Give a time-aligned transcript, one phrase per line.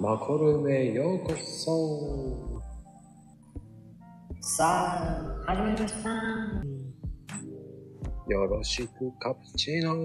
[0.00, 2.62] マコルームへようこそ
[4.40, 4.96] さ
[5.46, 6.10] あ、始まりました。
[8.32, 9.98] よろしくカプチーノ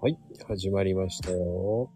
[0.00, 0.16] はい、
[0.46, 1.90] 始まりましたよ。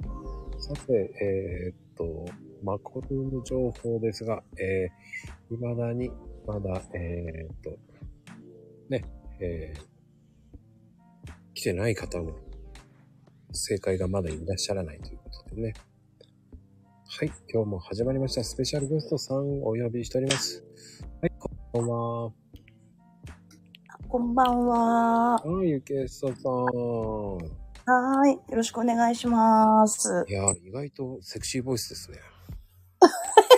[0.58, 0.92] さて、
[1.22, 2.26] えー、っと、
[2.64, 6.10] マコルーム情報ですが、えー、未だに、
[6.48, 7.78] まだ、えー、っと、
[8.88, 9.04] ね、
[9.38, 9.82] えー、
[11.54, 12.47] 来てない方も、
[13.58, 15.74] 正解がまだいらっしゃらないということでね。
[17.06, 18.44] はい、今日も始まりました。
[18.44, 20.64] スペシャルゲストさんをお呼びしております。
[21.20, 21.50] はい、こ
[21.82, 22.32] んばんは。
[24.08, 25.36] こんばんは。
[25.36, 26.64] はい、ゆけそさん。
[26.64, 28.32] はーい。
[28.34, 30.24] よろしくお願いします。
[30.28, 32.18] いやー、意外とセクシーボイスですね。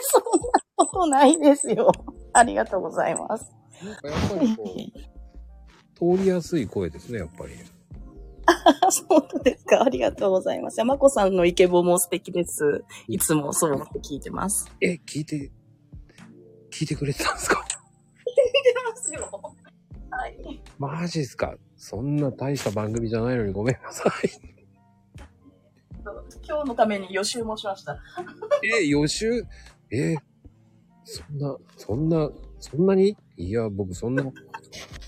[0.02, 1.92] そんなことないですよ。
[2.32, 3.52] ありがとうございます。
[3.84, 4.74] なんかやっぱりこ
[6.06, 7.52] う、通りやすい声ですね、やっぱり。
[9.08, 10.78] 本当ですかありがとうございます。
[10.78, 12.84] 山子さんのイケボも素敵です。
[13.08, 14.70] いつもそう思って聞いてます。
[14.80, 15.50] え、聞いて、
[16.70, 17.64] 聞いてくれてたんですか？
[17.66, 17.74] て
[18.90, 19.28] ますよ。
[20.10, 20.62] はい。
[20.78, 21.56] マジっすか？
[21.76, 24.30] そんな大した番組じゃないのにごめんなさい。
[26.46, 27.98] 今日のために予習もしました。
[28.80, 29.44] え、予習？
[29.90, 30.16] え、
[31.04, 33.16] そんな、そんな、そんなに？
[33.36, 34.24] いや、僕そんな、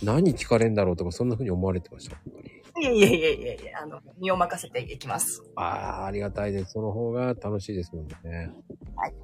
[0.02, 2.16] 何聞かれんだろうとか、そんな風に思われてました。
[2.24, 5.42] 本当にいえいえいえいえいえ、あの、身を任せていきます。
[5.56, 6.72] ああ、ありがたいです。
[6.72, 8.50] その方が楽しいですもんね。
[8.96, 9.14] はい。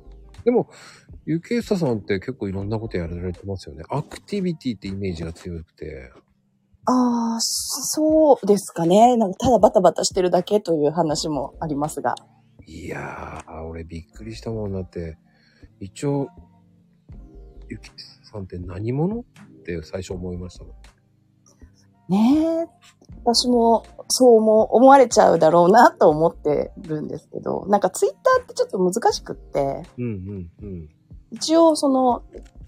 [0.44, 0.70] でも、
[1.24, 3.84] ゆけいささんって結構いろんなことやられてますよね。
[3.88, 6.12] アクティビティってイメージが強くて。
[6.84, 9.16] ああ、そうですかね。
[9.16, 12.14] なんかただバタバタしてるだけという話もありますが。
[12.66, 15.18] いやー、俺びっくりしたもんだって、
[15.80, 16.28] 一応、
[17.68, 17.90] ゆけい
[18.22, 19.20] さんって何者？
[19.20, 19.24] っ
[19.64, 20.74] て最初思いましたもん。
[22.08, 22.88] ねえ。
[23.24, 30.88] 私もそう思思われちゃうだろうなと思ってるんですけど、なんかツイッターってちょっと難しくって、うんうんうん。
[31.30, 32.22] 一応その、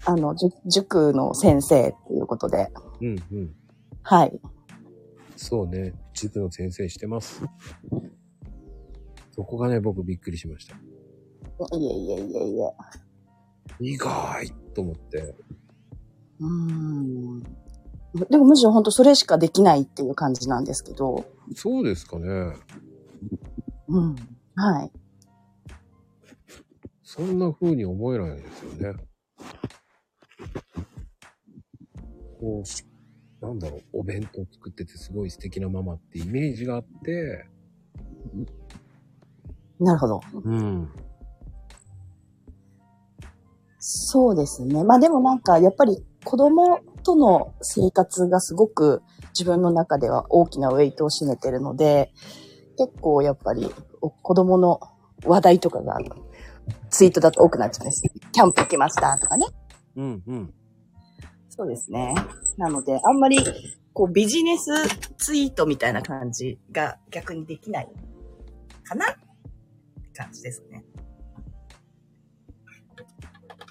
[0.05, 0.35] あの、
[0.67, 2.71] 塾の先生っていうことで、
[3.01, 3.55] うんうん。
[4.03, 4.39] はい。
[5.35, 5.93] そうね。
[6.13, 7.41] 塾の先生してます。
[9.31, 10.75] そこがね、僕びっくりしました。
[10.75, 10.77] い
[11.75, 12.73] えいえいえいえ。
[13.79, 15.35] 意外と思って。
[16.39, 17.60] うーん。
[18.29, 22.25] でもむしろ本当それしかできないっていう感じなんですけど、そうですかね。
[23.87, 24.15] うん。
[24.55, 24.91] はい。
[27.03, 28.99] そんな風に思えないですよね。
[32.39, 32.85] こうし、
[33.41, 37.45] なんだろう、お弁当作っててすごい素敵なママってイメージがあって、
[39.79, 40.21] なるほど。
[40.43, 40.89] うん。
[43.79, 44.83] そうですね。
[44.83, 49.01] まあでもなんか、やっぱり子供との生活がすごく
[49.37, 52.11] 自分の中では大きなウェイトを占めてるので、
[52.77, 54.79] 結構やっぱりお子供の
[55.25, 55.97] 話題とかが
[56.89, 58.03] ツイートだと多くなっちゃうんです。
[58.31, 59.45] キャンプ行きましたとかね。
[59.95, 60.53] うんうん。
[61.49, 62.15] そうですね。
[62.57, 63.37] なので、あんまり
[63.93, 64.71] こうビジネス
[65.17, 67.89] ツイートみたいな感じが逆にできない
[68.83, 69.19] かなって
[70.13, 70.83] 感じですね。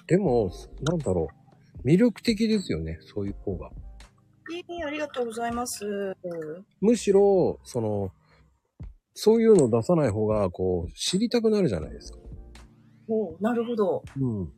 [0.07, 0.51] でも、
[0.81, 1.40] なんだろう、
[1.83, 3.69] 魅力的ですよね、そういう方が。
[4.53, 6.15] ええありがとうございます。
[6.81, 8.11] むしろ、その、
[9.13, 12.19] そういうのを出さない方が、こう、知りたくなるじゃないですか。
[13.07, 14.03] おなるほど。
[14.19, 14.53] うん。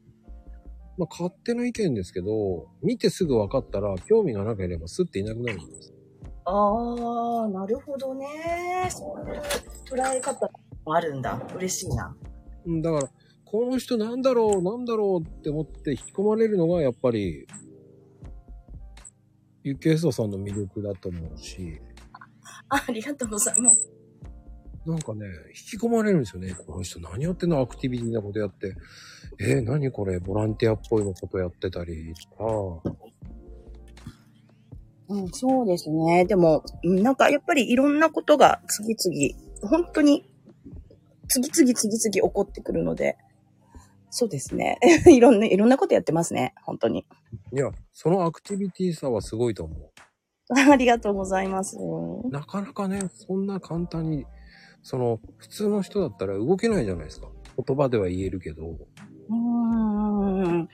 [0.97, 5.93] まあ、勝手な意見ですけど、見てすぐ分かったら、興味がなければスッていなくなるんです。
[6.45, 8.27] ああ、なるほどね。
[8.89, 9.41] そういう
[9.89, 10.49] 捉え方
[10.85, 11.41] もあるんだ。
[11.55, 12.15] 嬉しいな。
[12.65, 13.09] うん、だから、
[13.53, 17.45] この人なんだろう、なんだろうって思って引き込まれるのが、やっぱり、
[19.61, 21.79] ゆきえそさんの魅力だと思うし、
[22.69, 23.91] あありがとうございます。
[24.87, 25.27] なんかね、
[25.71, 26.55] 引き込まれるんですよね。
[26.65, 27.61] この人何やってんの？
[27.61, 28.75] アクティビティなことやって。
[29.39, 30.19] えー、何これ？
[30.19, 32.89] ボランティアっぽいのことやってたりとか。
[35.09, 36.25] うん、そうですね。
[36.25, 40.27] でも、うんなんかやっぱりいろんなことが次々、本当に、
[41.27, 43.15] 次々次々起こってくるので、
[44.15, 44.77] そうですね。
[45.09, 46.53] いろんな、いろんなことやってますね。
[46.61, 47.03] 本当に。
[47.51, 49.89] いや、そのアクティビティさはすごいと思う。
[50.71, 51.79] ありがとうございます。
[52.29, 54.27] なかなかね、そんな簡単に、
[54.83, 57.29] その、普通の人だったら動けないじゃないですか。
[57.65, 58.67] 言葉では言えるけど。
[58.67, 60.69] うーん。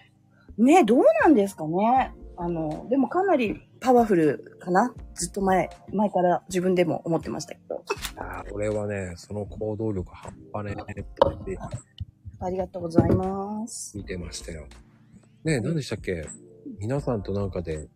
[0.57, 2.13] ねどうなんですかね。
[2.35, 7.85] あの、でもかなりパワフルかなずっと前、前から自分でも思ってましたけど。
[8.18, 11.57] ああ、俺はね、その行動力半端ねえって思って
[12.41, 13.97] ありがとうございます。
[13.97, 14.65] 見てましたよ。
[15.44, 16.27] ねえ、何でしたっけ？
[16.80, 17.88] 皆さんとなんかで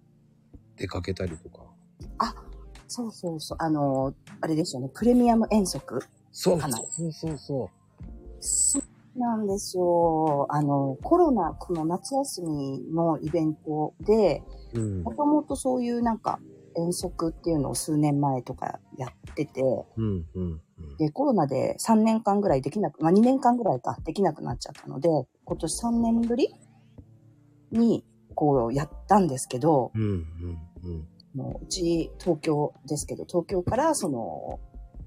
[0.76, 1.64] 出かけたりとか。
[2.88, 3.58] そうそうそう。
[3.60, 4.90] あの、あれですよね。
[4.94, 6.00] プレミアム遠足。
[6.32, 7.70] そうかなそうそうそ
[8.40, 8.80] そ
[9.16, 10.46] うなんですよ。
[10.50, 14.44] あの、コロナ、この夏休みのイベントで、
[15.04, 15.14] も。
[15.16, 16.40] ともとそういうなんか
[16.76, 19.62] 遠足っていうのを数年前とかやってて、
[19.98, 20.62] うん、うん、うん。
[20.98, 25.10] で、コロナで3年間ぐらいできなく、まあ2年間ぐらいかできなくなっちゃったので、
[25.46, 26.54] 今年3年ぶり
[27.72, 30.18] にこうやったんですけど、うん、うん、
[30.84, 31.08] うん。
[31.36, 34.60] もううち東京ですけど、東京からその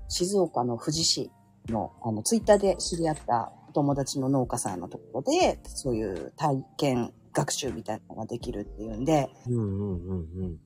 [0.09, 1.31] 静岡の富士市
[1.69, 10.59] のあのツイッターで知り合ったお友達の農家さんのところで、そういう体験学習みたいなのができるっていうんで、うん、うん、うん、うん。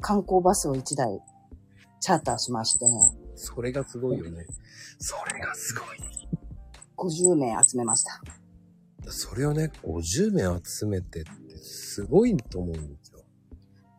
[0.00, 1.20] 観光バスを1台
[2.00, 2.84] チャーターしまして、
[3.36, 4.46] それがすごいよね。
[4.98, 6.14] それがすごい。
[6.96, 8.20] 50名集めました。
[9.10, 13.20] それをね、50名集めてってすごいと思うんですよ。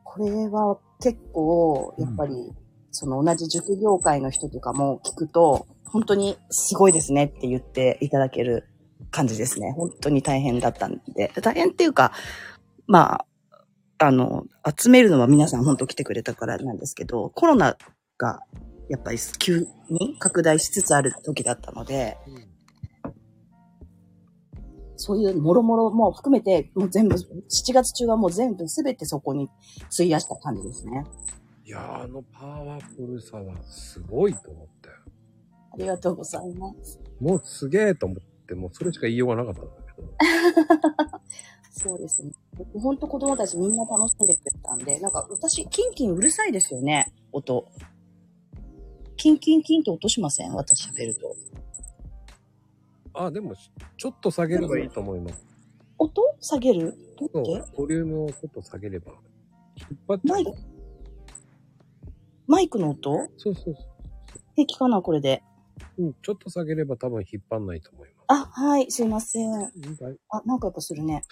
[0.03, 2.33] これは結構、やっぱり、
[2.91, 8.67] その同じ塾業界の人とかも聞くと、本当にすごいですねって言っていただける
[9.11, 9.73] 感じですね。
[9.75, 11.31] 本当に大変だったんで。
[11.41, 12.11] 大変っていうか、
[12.87, 13.25] まあ、
[13.97, 14.45] あの、
[14.77, 17.77] 集めるのは皆さん本当来てくれたからなんですけど、コロナ
[18.17, 18.41] が
[18.89, 22.17] やっぱり急に拡大しつつある時だったので、
[24.97, 29.49] そういうもろもろも含めて、もう全部、7月中はもう全部すべてそこに
[29.93, 31.03] 費やした感じですね。
[31.65, 34.95] いやー、あのパワフルさはすごいと思ったよ。
[35.73, 36.99] ありがとうございます。
[37.19, 40.07] もうすげえと思って、もうそれしか言いようがなかったんだけど。
[41.71, 42.31] そうですね。
[42.57, 47.67] 僕ほんと子供たちみんな楽しんでくれたんで、なんか私、キンキンうるさいですよね、音。
[49.17, 50.53] キンキンキンって音しません？
[50.53, 51.35] 私喋ると。
[53.13, 53.53] あ、でも、
[53.97, 55.45] ちょっと下げればいいと思います。
[55.97, 56.35] 音？
[56.41, 56.93] 下げる？
[57.17, 59.13] どって、ボリュームをちょっと下げれば。
[59.77, 60.51] 引っ張ってマイク
[62.47, 63.29] マイクの音？
[63.37, 63.95] そうそうそ
[64.55, 65.41] 平気かなこれで。
[65.97, 66.03] う。
[66.03, 69.51] うん、ちょっと下げれば多分引っ張んないと思いまあ、はい、すいません。
[69.71, 69.73] す。
[69.75, 71.23] うんだいあ、なんかやっぱするね。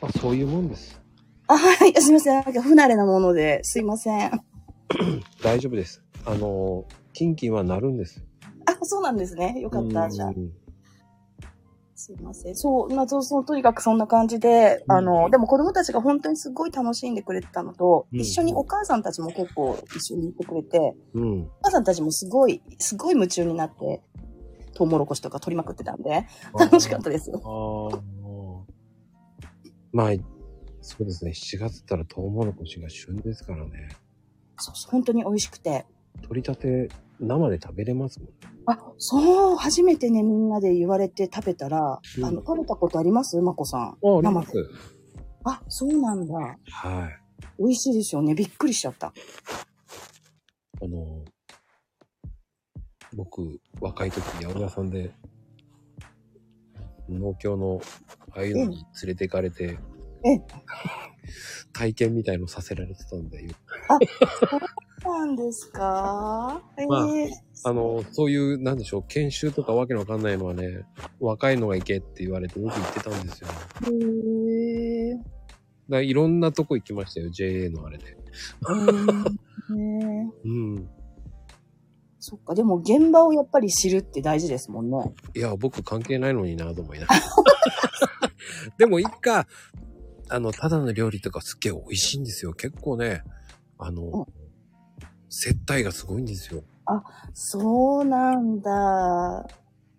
[0.00, 1.00] あ、そういうもんです。
[1.46, 2.34] あ、はい、すいません。
[2.34, 4.34] なんか不慣れなもので、すいません。
[4.34, 4.44] あ、
[5.42, 6.01] 大丈夫です。
[6.24, 8.24] あの、キンキンは鳴るんです。
[8.84, 9.58] そうなんですね。
[9.60, 10.10] よかった。
[10.10, 10.32] じゃあう。
[10.32, 10.52] ん
[11.94, 12.56] すいません。
[12.56, 21.42] そう、まあ、そう、そう、とにかくそんな感じで、うんあの、でも子供たちが本当にすごい楽しんでくれてたのと、うん一緒にお母さんたちも結構一緒にいてくれて、うん。
[21.42, 24.02] お母さんたちもすごい、すごい夢中になって、
[24.74, 26.26] トウモロコシとか取りまくってたんで、
[26.58, 27.40] 楽しかったですよ。
[27.92, 28.00] ああ。
[29.92, 30.12] まあ、
[30.80, 31.30] そうですね。
[31.30, 33.90] 7月ったらトウモロコシが旬ですからね。
[34.56, 35.86] そうそう、本当に美味しくて。
[36.20, 36.88] 取り立て
[37.20, 38.34] 生で食べれますもんね。
[38.66, 43.40] あ、そう、初めてね、みんなで言われて食べたら、うんあの、食べたことあります？
[43.40, 43.80] まこさん。
[43.82, 44.52] あ、あり生ます。
[45.44, 46.34] あ、そうなんだ。
[46.34, 46.58] はい。
[47.58, 48.34] 美味しいですよね。
[48.34, 49.12] びっくりしちゃった。
[50.80, 51.24] あの、
[53.14, 55.12] 僕、若い時、八百屋さんで、
[57.08, 57.80] 農協の、
[58.30, 59.78] ああいうのに連れて行かれて、
[60.24, 60.38] え
[61.72, 63.50] 体験みたいのさせられてたんだよ。
[63.88, 64.60] そう
[65.04, 66.62] なんですか？
[66.78, 67.08] ええまあ
[67.64, 70.84] あの、そういう、なんでしょう、研修とかわけのわかんないのはね、
[71.20, 73.48] 若いのが行けって言われて、僕行ってたんですよ。
[73.86, 75.16] へえ。
[75.88, 78.04] らいろんなとこ行きましたよ、JA のあれで。
[79.76, 80.88] ね うん。
[82.18, 84.96] そっか、でも現場をやっぱり知るって大事ですもんね。
[85.36, 87.20] いや、僕関係ないのになと思いながら。
[88.78, 89.46] でも、いっか、
[90.28, 92.54] あの、ただの料理とかすっげえ美味しいんですよ。
[92.54, 93.22] 結構ね、
[93.78, 94.26] あうんの、
[95.34, 96.62] 接待がすごいんですよ。
[97.32, 99.46] そうなんだ。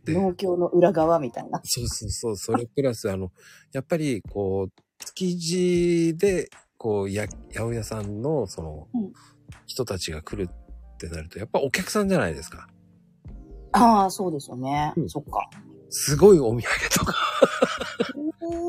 [0.05, 1.59] で農協の裏側みたいな。
[1.63, 2.37] そうそうそう。
[2.37, 3.31] それプラス、あの、
[3.71, 9.13] やっぱり、こう、築地で、こう、や、八百屋さんの、その、うん
[9.65, 12.67] 人たちが来るってなると、やっぱお客さんじゃないですか。
[13.71, 14.93] ああ、そうですよね。
[14.95, 15.49] うんそっか。
[15.89, 17.13] すごいお土産とか。
[18.13, 18.61] へ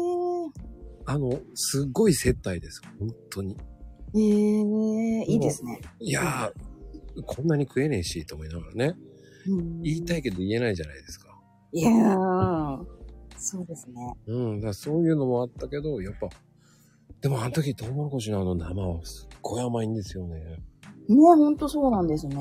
[1.06, 2.80] あの、すごい接待です。
[2.98, 3.56] 本当に。
[4.14, 4.18] え。
[4.18, 5.80] へえ、いいですね。
[6.00, 8.94] いやー、こんなに食えねえし、と思いながらね。
[9.82, 10.18] 言いたい。
[10.20, 11.28] いけど言えないじゃないですか。
[11.72, 12.84] いやー、
[13.36, 14.14] そうですね。
[14.26, 14.60] うん。
[14.60, 16.28] だそういうのもあったけど、やっぱ、
[17.20, 20.36] でもあの時トウモロコシのあの生はすっごい甘いんですよね。
[21.08, 22.36] ね、ほんとそうなんですね。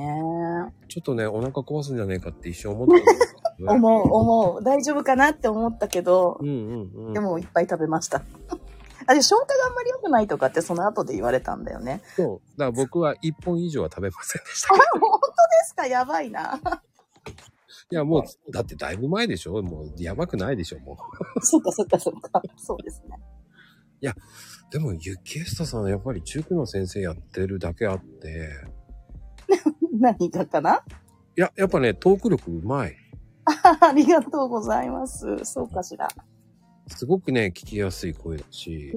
[0.88, 3.76] ちょっとね、お腹壊すんじゃねえかって一瞬思ったんですけど、ね。
[3.76, 4.64] 思う、思う。
[4.64, 7.14] 大丈夫かなって思ったけどう、んうんうん。
[7.14, 8.24] でもいっぱい食べました。
[9.08, 12.02] あれ、消化があんまり良くないとかってその後で言われたんだよね。
[12.16, 12.50] そう。
[12.58, 14.78] だから僕は1本以上は食べませんでしたあ。
[15.00, 15.32] 本当で
[15.66, 15.88] すか？
[15.88, 16.60] やばいな。
[17.92, 19.62] いや、もう、だってだいぶ前でしょ？
[19.62, 20.80] もう、やばくないでしょ？
[20.80, 20.98] も
[21.42, 22.42] そっかそっかそっか。
[22.58, 23.20] そうですね。
[24.02, 24.72] う。
[24.72, 28.50] でも、ユキエスタさんはやっぱり塾の先生やってるだけあって、
[30.00, 30.84] 何がかな？
[31.36, 32.96] いや、やっぱね、トーク力うまい。
[33.82, 35.38] ありがとうございます。
[35.44, 36.08] そうかしら。
[36.88, 38.94] すごくね、聞きやすい声だし、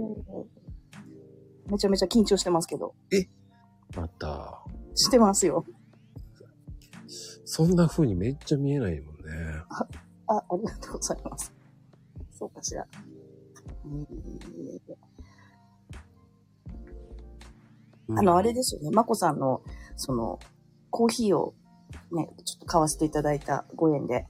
[1.68, 2.94] めちゃめちゃ緊張してますけど。
[3.96, 4.64] また、
[4.94, 5.64] してますよ。
[7.44, 9.22] そんな風にめっちゃ見えないもんね。
[10.26, 11.52] あ、ありがとうございます。
[12.32, 12.86] そうかしら。
[13.84, 14.06] うん
[18.18, 18.90] あの、あれですよね。
[18.90, 19.62] まこさんの、
[19.96, 20.38] その、
[20.90, 21.54] コーヒーを
[22.12, 24.26] ね、ちょっと買わせていただいたご縁で、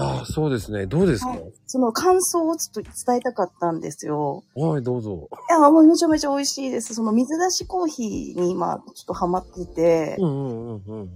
[0.00, 0.86] ああ、そうですね。
[0.86, 1.30] どうですか？
[1.30, 4.42] はいその感想をちょっと伝えたかったんですよ。
[4.54, 5.28] はい、どうぞ。
[5.50, 6.94] いや、もうめちゃめちゃ美味しいです。
[6.94, 10.16] その水出しコーヒーに今、ちょっとハマってて。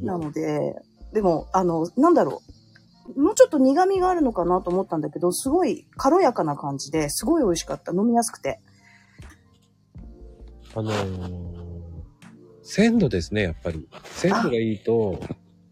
[0.02, 0.74] なので、
[1.14, 2.42] でも、あの、なんだろ
[3.16, 3.22] う。
[3.22, 7.92] もうちょっと苦味があるのかなと思ったんだけど、すごい軽やかな感じで、すごい美味しかった。
[7.92, 8.60] 飲みやすくて。
[10.74, 11.02] あのー、
[12.62, 13.88] 鮮度ですね、やっぱり。
[14.04, 15.18] 鮮度がいいと、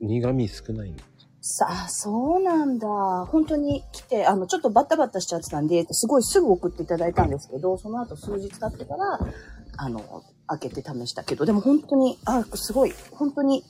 [0.01, 0.95] 苦味少ない。
[1.43, 2.87] さあ、そうなんだ。
[2.87, 9.19] 本当に来て、あの、ちょっとバタバタしちゃってたんで、すごいすぐ送っていただいたんですけど、その後数日経ってから、
[9.79, 13.65] あの、開けて試したけど、でも本当に、あ、すごい、本当に、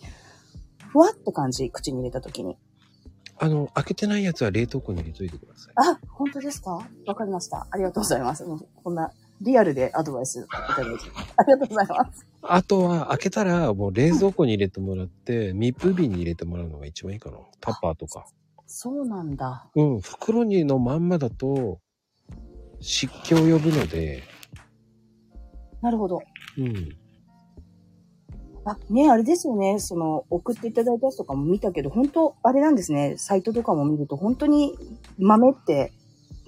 [0.88, 2.56] ふわって感じ、口に入れた時に。
[3.38, 5.74] あの、開けてないやつは冷凍庫に入れといてください。
[5.76, 6.72] あ、本当ですか？
[7.06, 7.66] わかりました。
[7.70, 8.44] ありがとうございます。
[8.44, 11.04] もうこんな、リアルでアドバイスいただいて。
[11.36, 12.26] ありがとうございます。
[12.42, 17.38] あとは、開けたら、もう冷蔵庫に入れてもらって、密封瓶に入れてもらうのが一番いいかな。
[17.60, 18.26] タッパーとか。
[18.66, 19.68] そうなんだ。
[19.74, 21.80] うん、袋にのまんまだと、
[22.80, 24.22] 湿気を呼ぶので、
[25.82, 26.20] なるほど。
[26.58, 26.96] うん。
[28.64, 29.78] あ、ねあれですよね。
[29.78, 33.14] その、送っていただいたやつとかも見たけど、本当あれなんですね。
[33.16, 34.76] サイトとかも見ると、本当に
[35.18, 35.92] 豆って、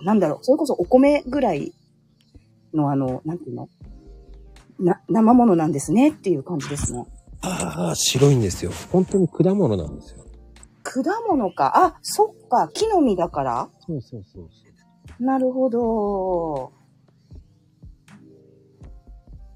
[0.04, 1.72] なんだろう、それこそお米ぐらい
[2.75, 3.68] のあの、なんていうの？
[4.79, 7.07] な、生物なんですねっていう感じですね。
[7.43, 8.71] ああ、白いんですよ。
[8.91, 10.25] 本当に果物なんですよ。
[10.83, 11.73] 果物か。
[11.75, 12.69] あ、そっか。
[12.73, 13.69] 木の実だから。
[13.81, 15.25] そうそうそうそう。
[15.25, 15.79] なるほど。
[15.79, 16.73] こ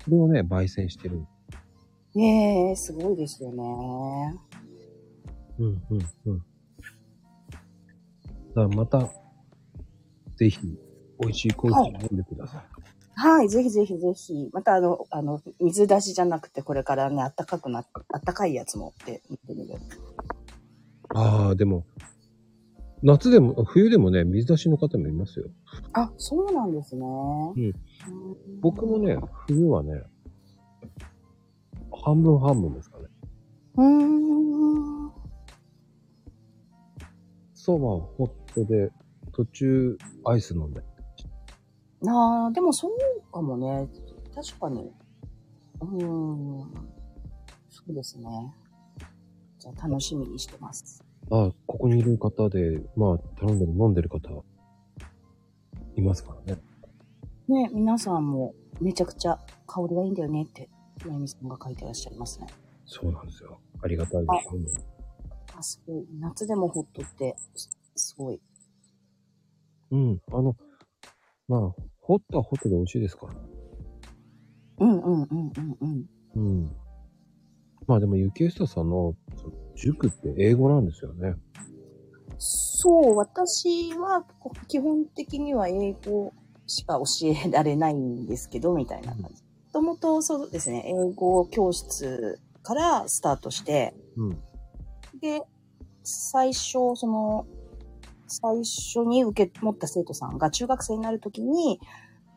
[0.08, 1.26] れをね、焙煎してる。
[2.14, 4.38] ねえ、すごいですよね。
[5.58, 6.38] うん、うん、うん。
[6.38, 6.44] だ
[8.54, 9.00] からまた、
[10.36, 10.60] ぜひ、
[11.20, 12.56] 美味しいコーヒー飲んでください。
[12.58, 12.66] はい、
[13.48, 14.50] ぜひぜひぜひ。
[14.52, 19.74] またあの、あの、水出しじゃなくて、これからね、あったかくな、あったかいやつもって見てみる。
[21.14, 21.86] ああ、でも、
[23.02, 25.46] 夏でも、冬でもね、水出しの方もいますよ。
[25.94, 27.02] あ、そうなんですね。
[27.02, 27.72] うん
[28.60, 30.02] 僕もね、冬はね、
[32.04, 33.04] 半分半分ですかね。
[33.76, 35.12] うーん。
[37.54, 38.90] そば、ホットで、
[39.32, 40.82] 途中、アイス飲んで。
[42.02, 43.88] なあ、でもそうかもね。
[44.34, 44.92] 確かに。
[45.80, 46.70] うーん。
[47.70, 48.54] そうですね。
[49.58, 51.02] じゃあ楽しみにしてます。
[51.30, 54.44] ああ、ここにいる方で、まあ、頼んでる、飲んでる方、
[55.96, 56.62] いますからね。
[57.48, 60.68] ね、皆さんもめちゃくちゃ香りがいいんだよねって、
[61.06, 62.46] まゆみさんが書いてらっしゃいますね。
[62.84, 63.58] そうなんですよ。
[63.82, 64.60] ありがたいですよ。
[65.58, 66.06] あ、すごい。
[66.20, 68.40] 夏でもホットって、すすごい。
[69.90, 70.20] うん。
[70.32, 70.54] あの、
[71.48, 71.60] まあ、
[72.00, 73.34] ホットはホットで美味しいですから。
[74.78, 76.06] うんうんうんうんうん。
[76.34, 76.76] うん。
[77.86, 81.34] まあでも、雪下さんのその塾って英語なんですよね。
[82.38, 86.32] そう、私はこ基本的には英語
[86.66, 89.42] しか教えられないんですけど、みたいな感じ。
[89.42, 94.38] もともとそうですね、英語教室からスタートして、うん。
[95.20, 95.42] で、
[96.02, 97.46] 最初、その、
[98.26, 101.80] 最初に受け持った生徒さんが中学生になるときに、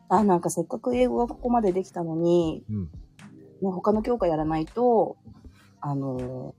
[0.08, 2.82] あ、なんかせっかく英語がここまでできたのに、うん。
[2.84, 2.90] ね、
[3.62, 5.16] 他の教科やらないと、
[5.80, 6.54] あの、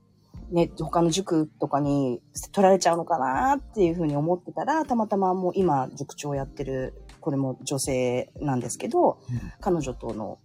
[0.50, 2.20] ね、他の塾とかに
[2.52, 10.38] 取られちゃうのかなっていうふうに思ってたら、たまたまもう今塾長やってる、これも女性なんですけど、うん彼女との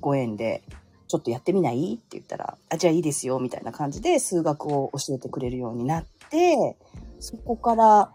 [0.00, 0.62] ご縁で、
[1.06, 1.94] ちょっとやってみない？
[1.94, 6.76] って言ったら、あ、じゃあいいですよ、みたいな感じで数学を教えてくれるようになって、
[7.20, 8.10] そこから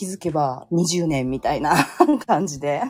[0.00, 1.74] 気づけば20年みたいな
[2.26, 2.80] 感じで。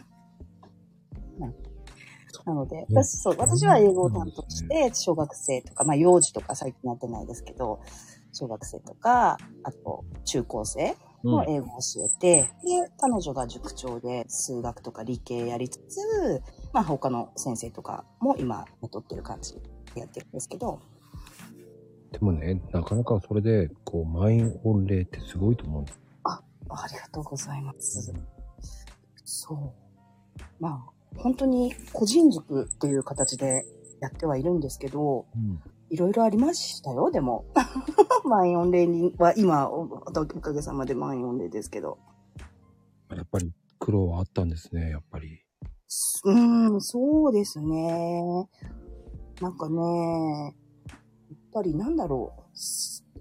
[2.47, 7.81] なので、私、そう、私は英語を担当して、小学生とか、まあ幼児とか最近やってないですけど、
[8.33, 19.55] 小学生とか、あと中高生の英語を教えて、で、彼女が塾長で数学とか理系やりつつ、まあ他の先生とかも今雇ってる感じ
[19.95, 20.79] でやってるんですけど、
[22.12, 26.10] でもね、なかなかそれで、こう、満員御礼ってすごいと思うんです。
[26.72, 28.12] ありがとうございます。
[29.24, 29.72] そう。
[30.58, 33.64] まあ、本当に個人塾っていう形で
[34.00, 35.60] やってはいるんですけど、うん。
[35.90, 37.44] いろいろありましたよ、でも。
[38.24, 41.98] 満員御礼には、今お、おかげさまで満員御礼ですけど。
[43.10, 45.40] やっぱり苦労はあったんですね、やっぱり。
[46.24, 48.48] うーん、そうですね。
[49.40, 50.54] なんかね、
[50.88, 52.42] やっぱりなんだろう。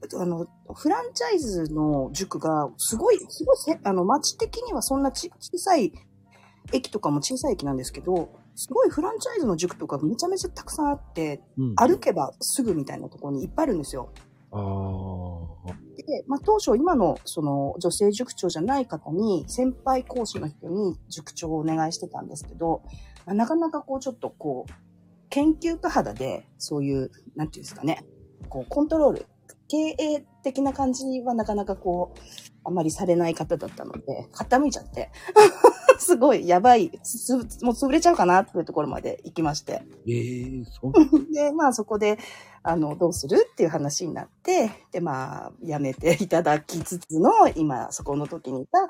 [0.07, 5.91] すあの、フランチャイズの塾が、すごい、すごいせ、あの、街的にはそんなち小さい、
[6.71, 11.75] 駅とかも小さい駅なんですけど、すごいフランチャイズの塾とかめちゃめちゃたくさんあって、うん。
[11.75, 14.11] 歩けばすぐみたいなところにいっぱいあるんですよ。
[15.95, 22.81] で、まあ、当初今のその女性塾長じゃない方に先輩講師の人に塾長をお願いしてたんですけど、
[23.25, 24.71] まあなかなかこうちょっとこう、
[25.29, 28.03] 研究家肌でそういう、なんていうんですかね、
[28.49, 29.25] こうコントロール、
[29.69, 32.19] 経営的な感じはなかなかこう、
[32.65, 35.11] あまりされない方だったので、傾いちゃって、
[35.99, 39.83] すごいやばい、つもう潰れちゃうかなっていうところまで行きまして。
[40.07, 40.93] ええそう。
[41.33, 42.17] で、まあそこで、
[42.63, 48.87] あの、どうするっていう話になって、で、まあ、やめていただきつつの、今、そこの時にいた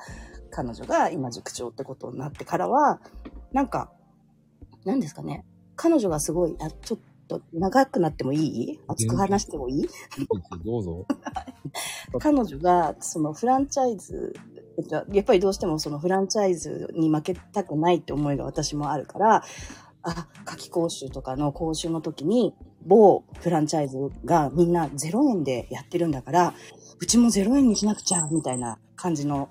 [0.49, 3.01] 彼女が今塾長ってことになってからは、
[3.51, 3.91] なんか、
[4.85, 5.45] 何ですかね。
[5.75, 8.79] 彼女がすごい、あ、ちょっと長くなってもいい？
[8.87, 9.87] 熱く話してもいい？
[10.65, 11.05] どうぞ。
[12.19, 14.33] 彼女が、そのフランチャイズ、
[14.89, 19.43] やっぱりどうしてもそのフランチャイズに負けたくないって思いが私もあるから、
[20.01, 22.55] あ、夏季講習とかの講習の時に、
[22.85, 26.53] 某フランチャイズがみんな0円でやってるんだから、
[26.99, 29.49] うちも0円にしなくちゃ、みたいな感じの、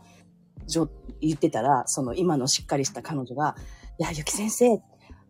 [1.21, 3.57] 言ってたら、その今のしっかりした彼女が、
[3.99, 4.81] いや、ゆき先生、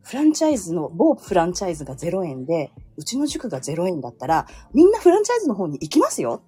[0.08, 6.40] フランチャイズの、某フランチャイズが0円で、うちの塾が0円だったら、みんなフランチャイズの方に行きますよ。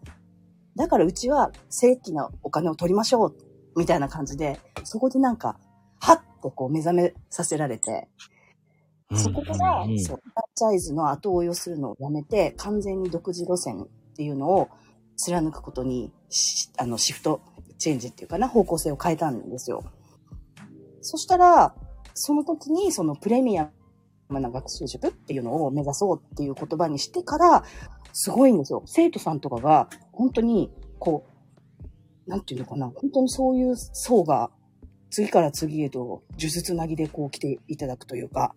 [0.76, 3.36] だからうちは正規なお金を取りましょう、
[3.76, 5.58] みたいな感じで、そこでなんか、
[5.98, 8.08] はってこう目覚めさせられて、
[9.14, 13.86] そこから、うんうんそう、フランチャイズの後追いをするのをやめて、完全に独自路線っ
[14.16, 14.70] ていうのを
[15.16, 17.42] 貫くことにし、あの、シフト
[17.76, 19.84] チェンジっていうかな、方向性を変えたんですよ。
[21.02, 21.74] そしたら、
[22.14, 23.70] その時にそのプレミア
[24.28, 27.64] ムな学習塾っていうのを目指そうっていう言葉にしてから、
[28.12, 28.82] すごいんですよ。
[28.86, 31.26] 生徒さんとかが、本当に、こ
[32.26, 34.50] う、なんていうのかな、本当にそういう層が、
[35.10, 38.54] 次から次へと、呪術つなぎでこう来ていただくというか、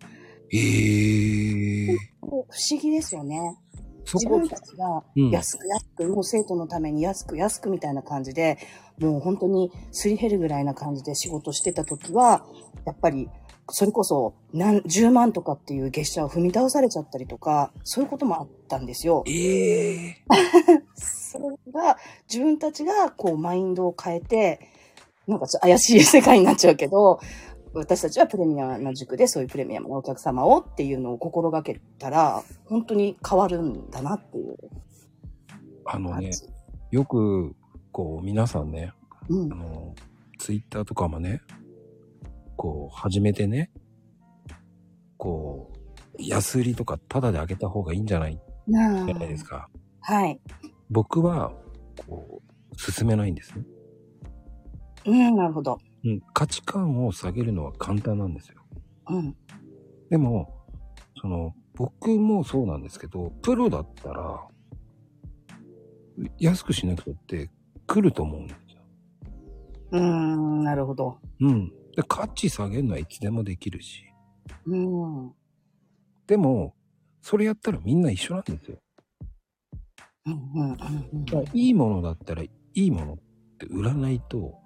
[0.52, 3.58] ええこう不思議ですよね。
[4.12, 8.58] 自分、たちがうん安く安く、もう生徒のために安く安くみたいな感じで、
[8.98, 12.46] もう本当にすり減るぐらいな感じで仕事してた時は、
[12.84, 13.28] やっぱり、
[13.68, 19.24] それこそ何、10万とかっていう月謝を踏み倒されちゃったりとか、そういうこともあったんですよ。
[19.26, 20.16] ええ
[20.94, 21.96] それが、
[22.28, 24.60] 自分たちがこうマインドを変えて、
[25.26, 27.20] なんかちょっと怪しい世界になっちゃうけど、
[27.72, 34.56] 私たちはプレミアムな塾でそういうプレミアムなお客様をっていうのを心がけたら、本当に変わるんだなっていう
[35.86, 36.30] あのね。
[36.90, 37.54] よく、
[37.92, 38.92] こう、皆さんね、
[39.28, 39.56] うんあ。
[39.56, 39.94] の、
[40.38, 41.40] ツイッターとかもね、
[42.56, 43.70] こう、始めてね、
[45.16, 48.40] こう、安売りとかタダであげた方がいいんじゃない？
[48.68, 49.68] じゃないですか。
[50.00, 50.40] はい。
[50.90, 51.52] 僕は、
[52.06, 52.40] こ
[52.72, 53.64] う、進めないんですね。
[55.06, 55.78] うん、なるほど。
[56.04, 56.20] うん。
[56.32, 58.62] 価値観を下げるのは簡単なんですよ。
[59.10, 59.36] うん。
[60.10, 60.48] でも、
[61.20, 64.46] その、僕もそうなんですけど、プロだったら、
[66.38, 67.50] 安くしなくたって
[67.86, 68.82] 来ると思うんですよ。
[69.92, 71.18] うーん、なるほど。
[71.40, 71.72] うん。
[71.96, 74.04] で価値下げるのはいつでもできるし。
[74.66, 75.26] うん。
[75.26, 75.32] うん、
[76.26, 76.74] でも、
[77.20, 78.78] それやったらみんな一緒なんですよ。
[80.26, 81.24] うん、うん。
[81.24, 83.16] だからいいものだったらいいものっ
[83.58, 84.58] て売らないと、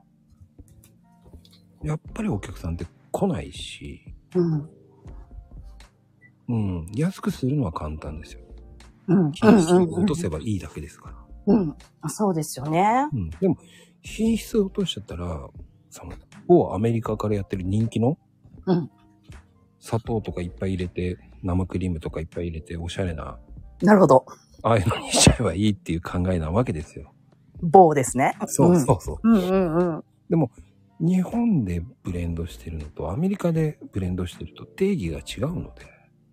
[1.83, 4.01] やっぱりお客さんって来ないし、
[4.35, 4.71] うん。
[6.49, 6.87] うん。
[6.95, 8.41] 安くするのは簡単ですよ。
[9.09, 9.33] うん。
[9.33, 11.55] 品質を落とせばいいだけですから。
[11.55, 11.75] うん。
[12.01, 13.09] あそうですよね。
[13.13, 13.31] うん。
[13.31, 13.59] でも、
[14.03, 15.49] 品質を落としちゃったら、
[15.91, 16.13] その、
[16.47, 18.19] 某アメリカからやってる人気の、
[18.67, 18.91] うん。
[19.81, 23.39] 砂糖とかいっぱい入れて、生クリームとかいっぱい入れて、おしゃれな、
[23.83, 24.27] なるほど。
[24.63, 27.13] ああいうのにしちゃえばいいっていう考えなわけですよ。
[27.63, 28.37] 棒ですね。
[28.47, 29.29] そうそうそう。
[29.29, 29.35] うん。
[29.35, 30.05] うんうんうん。
[30.29, 30.51] でも、
[31.01, 35.87] 日本でブレンドしてるのと、アメリカでブレンドしてると定義が違うので、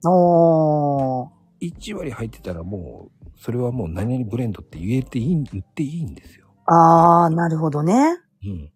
[0.08, 1.30] おー。
[1.62, 6.48] 1割入ってたらもう、それはもう何々ブレンドって言えていい、言っていいんですよ。
[6.66, 8.18] あー、なるほどね。
[8.44, 8.72] うん。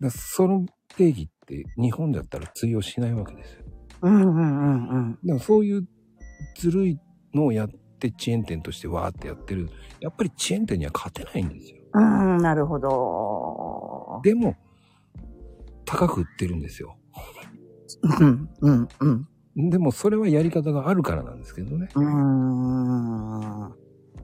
[0.00, 3.64] だその定義って日本だったら通用しないわけですよ。
[4.02, 5.12] うんうんうんうん。
[5.12, 5.88] だからそういう
[6.56, 7.00] ずるい
[7.34, 9.70] のをやってチェーン店としてわーってやってる。
[10.00, 11.78] やっぱりチェーン店には勝てないんですよ。
[11.94, 14.20] うん、なるほど。
[14.22, 14.56] でも、
[15.84, 16.96] 高く売ってるんですよ。
[18.20, 19.70] うん、うん、うん。
[19.70, 21.88] でもそれはやり方があるからなんですけどね。
[21.94, 22.04] うー
[23.68, 23.74] ん。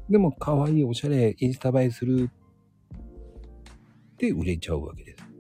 [0.09, 2.31] でも可愛いおしゃれ、インスタ映えする
[4.15, 5.34] って売れちゃうわけです。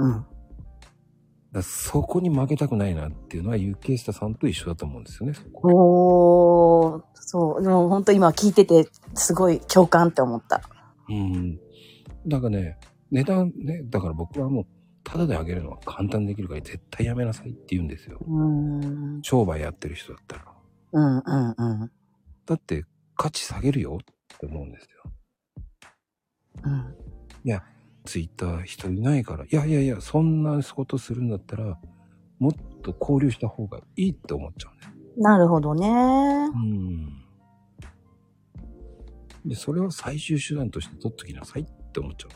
[0.00, 0.26] だかうん。
[1.52, 5.34] らそこに負けたくないなっていうのは、ユッケイスタさんと一緒だと思うんですよね。
[5.34, 5.68] そこ
[6.94, 7.62] おー、そう。
[7.62, 10.62] でも本当今聞いてて、すごい共感って思った。
[11.08, 11.58] うん。
[12.26, 12.78] だからね、
[13.10, 14.66] 値段ね、だから僕はもう、
[15.02, 18.18] タダであげるのは簡単にできるから絶対やめなさいって言うんですよ。
[18.20, 19.22] うーん。
[19.22, 20.44] 商売やってる人だったら。
[20.92, 21.90] うんうんうん。
[22.46, 22.84] だって
[23.16, 25.12] 価値下げるよって思うんですよ。
[26.64, 26.94] うん。
[28.04, 29.44] ツイッター人いないから。
[29.44, 31.78] いやいやいや、そんなことするんだったら、
[32.38, 35.00] もっと交流した方がいいって思っちゃうね。
[35.16, 35.88] なるほどね。
[35.88, 37.24] うん。
[39.44, 42.28] で、それを最終手段として取っときなさいって思っちゃ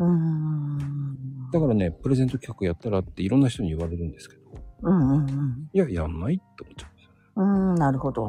[0.00, 0.04] う。
[0.04, 1.50] うーん。
[1.52, 4.42] だからね、プレゼント企画やったらっていろんな人に言われるんですけど、
[4.82, 5.70] うんうんうん。
[5.72, 7.18] いや、やんないって思っちゃうんですよね。
[7.36, 8.28] うーん、なるほど。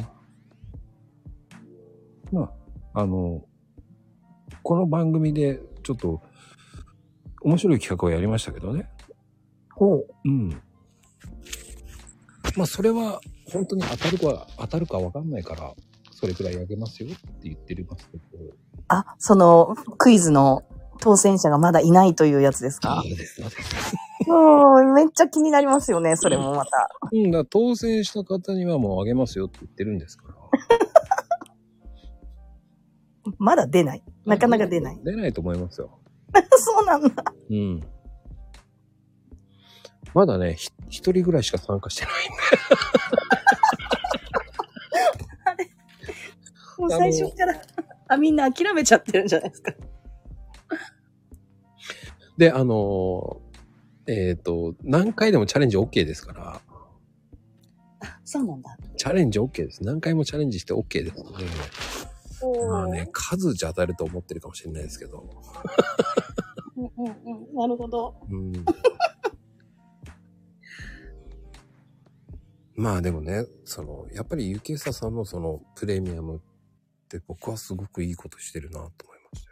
[2.31, 2.51] ま
[2.93, 3.43] あ、あの、
[4.63, 6.21] この番組でちょっと
[7.41, 8.89] 面白い企画をやりましたけどね。
[9.75, 10.07] ほう。
[10.25, 10.49] うん。
[12.57, 13.21] まあ、それは
[13.51, 15.73] 本当に当たるか当たるかわかんないから、
[16.11, 18.23] それくらいあげますよって言ってますけど。
[18.89, 20.63] あ、その、クイズの
[20.99, 23.01] 当選者がまだいないというやつですか？
[23.03, 23.95] そうです、そうです。
[24.27, 26.89] うん、めっちゃ気になりますよね、それもまた。
[27.11, 30.35] うん、だ当選した方にはもうあげますよって言ってるんですから。
[33.37, 34.03] まだ出ない。
[34.25, 34.99] なかなか出ない。
[35.03, 35.99] 出ないと思いますよ。
[36.57, 37.23] そうなんだ。
[37.49, 37.79] うん。
[40.13, 42.35] まだね、ひ一人ぐらいしか参加してないんで。
[46.79, 47.61] もう最初から、
[48.07, 49.73] あ、みんな諦めちゃってるんじゃないですか。
[52.37, 53.49] で、あのー
[54.11, 56.61] えっ、と、何回でもチャレンジ OK ですから、
[57.99, 58.75] あ、そうなんだ。
[58.97, 59.83] チャレンジ OK です。
[59.83, 62.07] 何回もチャレンジして OK です
[62.69, 65.29] まあね、数じゃ当たると思ってるかもしれないですけど。
[66.77, 67.55] うんうんうん。
[67.55, 68.15] なるほど。
[68.29, 68.53] うん。
[72.75, 76.39] まあでもね、その、やっぱりゆきえささんのそのプレミアムっ
[77.09, 78.91] て僕はすごくいいことしてるなと思い
[79.33, 79.45] まし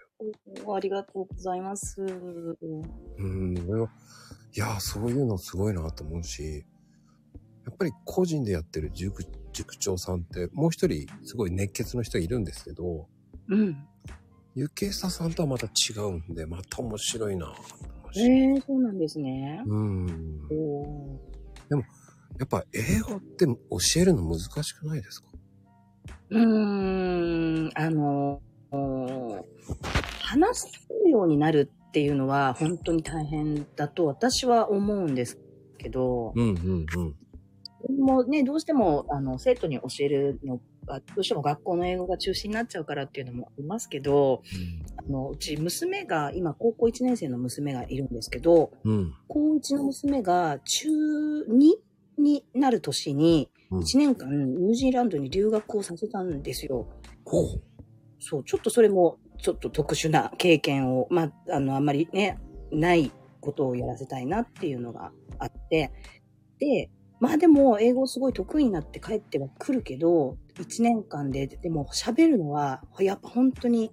[0.56, 0.76] たよ。
[0.76, 2.02] ありがとうございます。
[2.02, 3.60] うん、い
[4.58, 6.65] やー、そういうのすごいなと思うし、
[7.65, 9.26] やっぱり個人でやってる塾、
[9.57, 13.07] 塾長さんって、もう一人すごい熱血の人いるんですけど、
[13.49, 13.75] うん。
[14.55, 17.53] ゆきえささんとはまた違うんで、また面白いな。
[18.15, 19.63] ええそうなんですね。
[19.65, 20.41] うん。
[20.51, 21.19] お
[22.39, 23.55] やっぱ英語って教
[23.97, 25.27] えるの難しくないですか？
[26.29, 28.41] うーん、あの、
[28.71, 29.45] お
[30.21, 30.69] 話す
[31.09, 35.39] ようになるっていうのは本当に大変だと私は思うんです
[35.79, 37.15] けど、うんうんうん。
[37.89, 44.41] もうね、どうしても、あの、生徒に教えるのが、どうしても学校の英語が中心になっちゃうからっていうのもありますけど、
[44.97, 49.13] あの、うち娘が、今高校1年生の娘がいるんですけど、うん。
[49.28, 51.76] 高1の娘が中2
[52.17, 56.88] になる年に、うん1年間ニュージーランドに留学をさせたんですよ。
[57.26, 57.62] ほう。
[58.17, 62.39] そう、ちょっとそれも、ちょっと特殊な経験を、まあ、あの、あんまりね、
[62.71, 65.91] ないことをやらせたいなっていうのがあって、
[66.60, 73.91] で、まあでも、英語すごい得意になって帰っては来るけど、1年間で、でも喋るのは、やっぱ本当に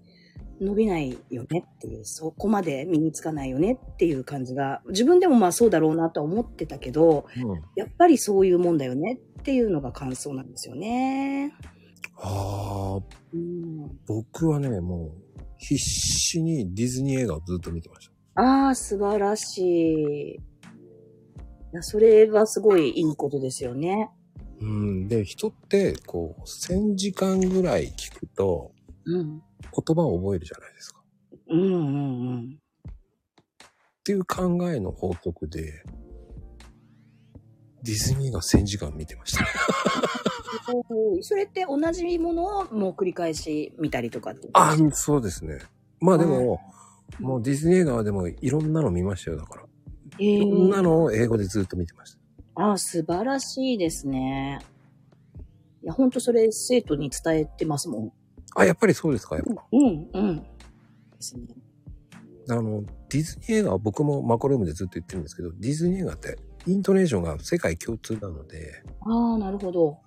[0.60, 7.62] 伸びないよねっていう、そこまで身につかないよねっていう感じが、自分でもまあそうだろうなとは思ってたけど、うん。
[7.76, 11.54] やっぱりそういうもんだよねっていうのが感想なんですよね。
[12.16, 13.00] ああ、
[13.32, 18.42] うん僕はね、もう、必死にディズニー映画をずっと見てました。
[18.42, 20.40] ああ、素晴らしい。
[21.74, 24.08] いや、それはすごいいいことですよね。
[24.60, 25.08] うん。
[25.08, 28.70] で、人って、こう、1000時間ぐらい聞くと、
[29.04, 29.42] うん。
[29.60, 31.02] 言葉を覚えるじゃないですか。
[31.48, 32.58] うんうんうん。
[32.88, 32.92] っ
[34.04, 35.82] ていう考えの法則で、
[37.82, 39.48] ディズニーが1000時間見てましたね。
[41.22, 44.48] それって同じものをもう繰り返し見たりとかって。
[44.52, 45.58] あ、そうですね。
[45.98, 46.60] まあでも、
[47.18, 49.64] もうディズニー映画はでもいろんなの見ましたよ、だから。
[50.18, 52.18] えいろんなー、のを英語でずっと見てました。
[52.62, 54.60] ああ、素晴らしいですね。
[55.82, 58.12] いや、ほんとそれ生徒に伝えてますもん。
[58.56, 59.64] あ、やっぱりそうですか、やっぱ。
[59.72, 60.36] うん、うん。
[60.38, 60.46] で
[61.20, 61.42] すね。
[62.48, 69.98] あの、ディズニー映画は僕もマコルームでずっと言ってるんですけど、ディズニー映画ってイントネーションが世界共通なので、ああ、なるほど。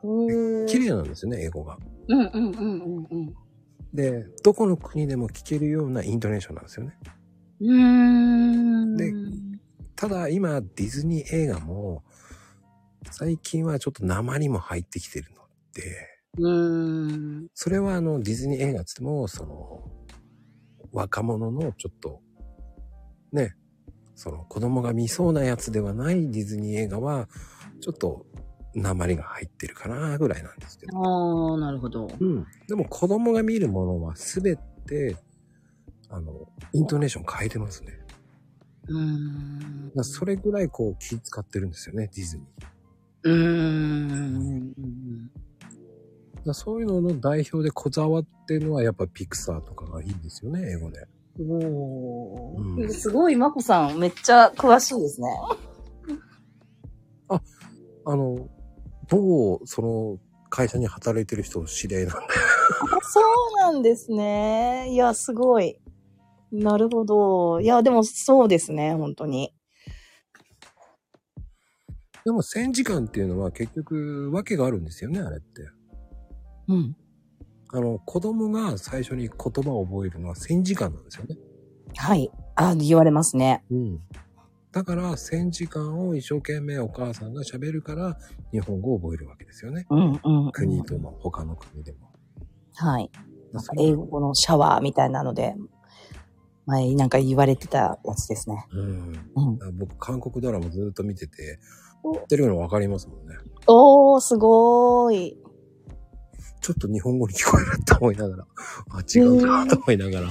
[0.68, 1.78] 綺麗なんですよね、英語が。
[2.08, 2.62] うんうんうんう
[3.02, 3.34] んうん。
[3.94, 6.98] で、どこの国でも聞けるようなイントネーションなんですよね。
[7.60, 8.67] うーん。
[9.98, 12.04] でただ今、ディズニー映画も、
[13.10, 15.42] 最近はちょっと鉛も入ってきてるの
[15.74, 16.08] で、
[16.38, 17.48] うーん。
[17.56, 19.92] それはあのディズニー映画っつっても、その、
[20.92, 22.22] 若者のちょっと、
[23.32, 23.56] ね、
[24.16, 27.28] その子供が見そうなやつではないディズニー映画は、
[27.82, 28.26] ちょっと
[28.76, 30.98] 鉛が入ってるかなぐらいなんですけど。
[30.98, 32.08] ああ、なるほど。
[32.20, 32.46] うん。
[32.68, 35.18] でも子供が見るものはすべて、
[36.10, 38.07] あの、イントネーション変えてますね。
[38.88, 42.48] うーんそれぐらいこう気使ってるんですよね、ディズニー。
[43.24, 45.32] うーん。
[46.46, 51.08] らそういうのの代表でこだわってるのはやっぱピクサーとかがいいんですよね、英語で。
[51.40, 55.28] おうんーすごい、まこさん、めっちゃ詳しいですね。
[57.30, 58.48] あの、
[59.10, 60.18] 某、その
[60.50, 62.22] 会社に働いてる人知り合いなんで。
[63.04, 64.88] そうなんですね。
[64.90, 65.78] いや、すごい。
[66.52, 67.60] なるほど。
[67.62, 69.54] いや、でもそうですね、本当に。
[72.26, 75.62] でも1000時間っていうのは結局訳があるんですよね、あれって。
[76.68, 76.96] うん。
[77.74, 81.38] あの、子供が最初に言葉を覚えるのは1000時間なんですよね。
[81.96, 82.32] はい。
[82.56, 83.64] あ、言われますね。
[83.70, 84.00] うん。
[84.72, 88.18] だから1000時間を一生懸命お母さんが喋るから
[88.52, 89.86] 日本語を覚えるわけですよね。
[89.90, 90.52] うんうん。
[90.52, 92.12] 国とも他の国でも。
[92.76, 93.10] はい。
[93.80, 95.56] 英語のシャワーみたいなので、
[96.68, 98.66] 前なんか言われてたやつですね。
[98.72, 99.32] うん。
[99.36, 99.78] うん。
[99.78, 101.60] 僕、韓国ドラマずっと見てて、
[102.04, 103.36] 言ってるの分かりますもんね。
[103.68, 105.38] おー、すごーい。
[106.62, 108.46] ちょっと日本語に聞こえるって思いながら、
[108.92, 110.28] あ、違うなと思いながら。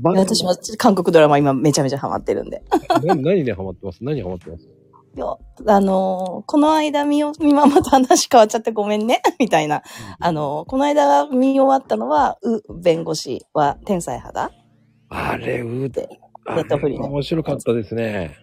[0.00, 2.64] バ私も韓国ドラマ今めちゃめちゃハマってるんで。
[3.04, 4.02] 何何でハマってます？
[4.02, 4.68] 何ハマってます？
[5.16, 9.82] いや、あのーこの間見よ、今また話変わっちゃってごめんね、 みたいな。
[10.18, 14.50] あのーこの間見終わったのは、う、弁護士は天才肌
[15.10, 16.08] あれ、うで
[16.46, 18.36] あネットフリ面白かったですね。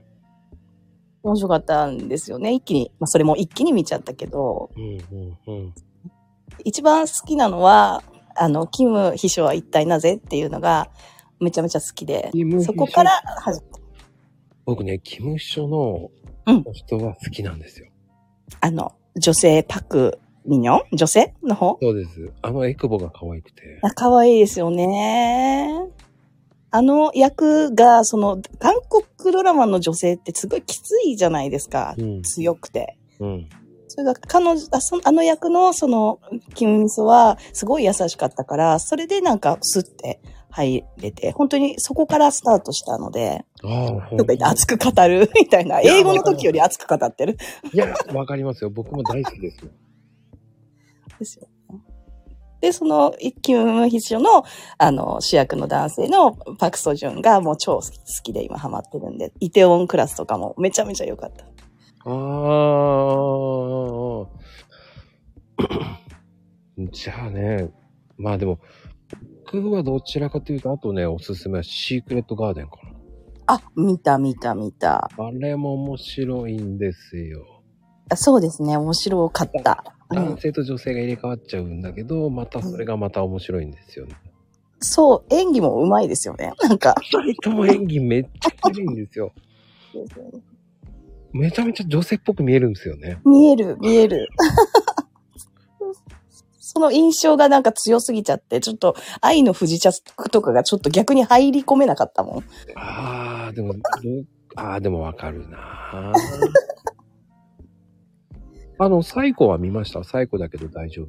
[1.24, 2.54] 面白かったんですよね。
[2.54, 4.84] 一気に、まあそれも一気に見ちゃったけど、うん
[5.48, 5.74] うんうん。
[6.64, 8.02] 一番好きなのは、
[8.36, 10.90] あの、キム秘書は一体なぜっていうのが、
[11.40, 12.32] めちゃめちゃ好きで。
[12.64, 13.68] そこから始ま
[14.66, 16.10] 僕ね、キム秘書の
[16.46, 17.88] うん人は好きなんですよ。
[18.60, 20.78] あの、女性パクミニョ？
[20.94, 21.78] ン女性の方？
[21.82, 22.32] そうです。
[22.42, 23.80] あのエクボが可愛くて。
[23.84, 25.70] あ可愛いですよね。
[26.74, 28.76] あの役が、その、韓
[29.20, 31.96] 国ドラマの女性ってすごいきついじゃないですか。
[31.98, 32.22] うん。
[32.22, 32.98] 強くて。
[33.20, 33.50] うん。
[33.90, 36.22] それが、彼女、あそあの役の、その、
[36.56, 40.22] キムミソは、すごい優しかったから、それでなんか、スッて
[40.52, 47.38] 入れて、本当にそこからスタートしたので、とか言って熱く語る みたいな、英語の時より熱く語ってる。
[47.74, 48.70] いや、わかりますよ。
[48.70, 49.72] 僕も大好きですよ。
[51.20, 51.48] ですよ。
[52.60, 54.44] で、その、キム秘書の、
[54.78, 57.84] あの、主役の男性のパクソジュンがもう超好
[58.24, 61.44] きで今ハマってるんで、イテウォンクラスとかもめちゃめちゃ良かった。
[62.06, 62.12] ああ。
[66.92, 67.72] じゃあね、
[68.18, 68.60] まあでも、
[69.60, 72.78] 僕はどちらかというと、あとね、おすすめはシークレットガーデンか
[73.48, 75.10] あ、見た見た見た。
[75.18, 75.26] な。
[75.26, 77.62] あれも面白いんですよ。
[78.10, 79.84] あそうですね、面白かった。
[79.86, 84.16] うん男性と女性が入れ替わっちゃうんだけど、またそれがまた面白いんですよね。
[84.82, 86.52] そう、演技も上手いですよね。
[86.62, 86.96] なんか。
[87.00, 89.32] 二人とも演技めっちゃいいんですよ。
[91.32, 93.22] めちゃめちゃ女性っぽく見えるんですよね。
[93.24, 94.28] 見える、見える。
[96.74, 102.44] その印象がなんか強すぎちゃって、ちょっと愛の不時着とかがちょっと逆に入り込めなかったもん。
[102.76, 103.80] ああ、でも、ど
[104.56, 106.14] ああ、でもわかるな
[108.80, 110.04] あの、サイコは見ました？
[110.06, 111.08] サイコだけど大丈夫？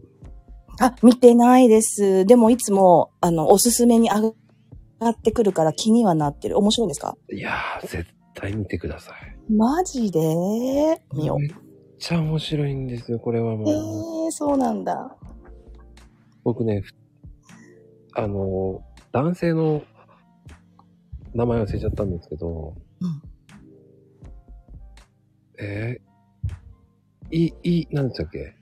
[0.84, 2.26] あ、見てないです。
[2.26, 4.34] でもいつも、あの、おすすめに上
[5.00, 6.58] がってくるから気にはなってる。
[6.58, 7.16] 面白いんですか？
[7.32, 9.52] いやー、絶対見てください。
[9.52, 10.18] マジで？
[11.14, 11.38] 見よう。
[11.38, 11.50] めっ
[11.98, 13.68] ちゃ面白いんですよ、これはもう。
[13.68, 15.16] えー、そうなんだ。
[16.44, 16.92] 僕ね、ふ
[18.14, 19.82] あの、男性の
[21.34, 23.22] 名前忘れちゃったんですけど、うん。
[25.58, 28.54] えー、い、い、なんでしたっけ？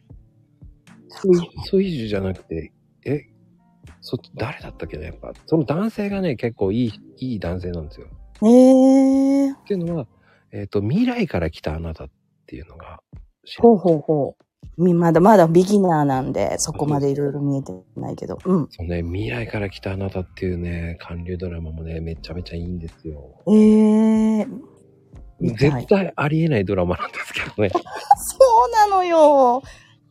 [1.08, 2.72] ソイ、ソイジュじゃなくて、
[3.04, 3.26] え、
[4.00, 5.06] そっち、誰だったっけね？
[5.06, 8.06] やっぱ、その男性がね、結構いい、いい男性なんですよ。
[8.42, 10.06] えー、っていうのは、
[10.52, 12.10] えっ、と、未来から来たあなたっ
[12.46, 13.00] ていうのが、
[13.58, 14.44] ほうほうほう。
[14.80, 18.38] みまだまだビギナーなんで、そこまでいろいろ見えてないけど。
[18.44, 18.68] うん。
[18.70, 23.42] そうね、未来から来たあなたっていうね、韓流ドラマもね、めちゃめちゃいいんですよ。
[23.46, 24.46] えー、
[25.38, 27.68] 見たい絶対ありえないドラマなんですけどね。
[28.16, 29.62] そうなのよ。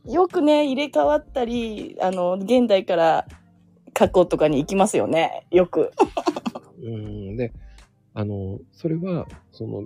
[0.06, 3.26] よくね、入れ替わったり、あの、現代から
[3.92, 5.46] 過去とかに行きますよね。
[5.50, 5.90] よく。
[6.82, 7.36] うん。
[7.36, 7.52] で、
[8.14, 9.84] あの、それは、その、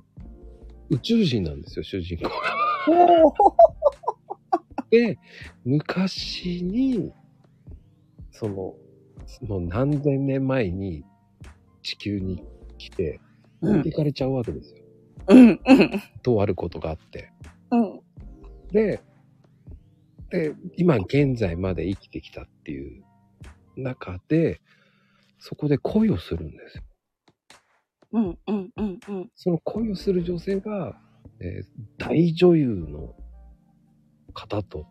[0.91, 2.35] 宇宙人なんですよ、主人公が。
[4.95, 5.19] で、
[5.65, 7.13] 昔に、
[8.31, 8.55] その、
[9.49, 11.05] もう何千年前に
[11.83, 12.45] 地球に
[12.79, 13.21] 来て、
[13.61, 13.97] うん置いて。
[13.97, 14.85] かれちゃうわけですよ。
[15.29, 15.61] うん。
[15.67, 16.03] うん。
[16.23, 17.33] とあることがあって。
[17.73, 18.01] うん。
[18.71, 19.03] で、
[20.31, 23.05] で、今現在まで生きてきたっていう
[23.77, 24.61] 中で、
[25.41, 26.85] そこで恋をするんですよ。
[28.13, 28.39] うん。
[28.47, 28.71] うん。
[28.77, 28.99] うん。
[29.09, 29.31] うん。
[29.35, 30.97] その恋をする女性が、
[31.41, 31.65] えー
[31.99, 33.15] 大女優の
[34.35, 34.87] 方と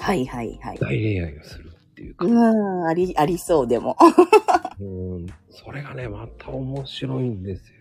[0.00, 0.78] はいはいはい。
[0.78, 3.96] 大恋愛をするっていうか、うん、あり、ありそうでも。
[4.80, 7.74] うん、それがね、また面白いんですよ。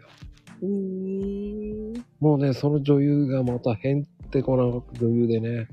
[0.61, 2.05] うーん。
[2.19, 4.65] もうね、その女優がまたへんてこな
[4.99, 5.67] 女優でね、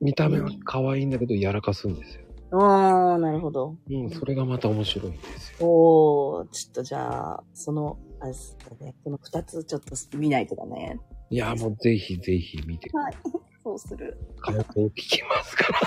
[0.00, 2.24] 見た目は可愛いんだけど、やらかすんですよ。
[2.58, 3.76] ああ、なるほど。
[3.90, 5.68] うん、それがまた面白いんですよ。
[5.68, 10.98] おー、ちょっとじゃあ、その、あれですかね、この二つちょっと見ないとだね。
[11.30, 13.14] いや、もうぜひぜひ見て、はい。
[13.64, 14.18] そうする。
[14.40, 15.80] 感想を聞きますから。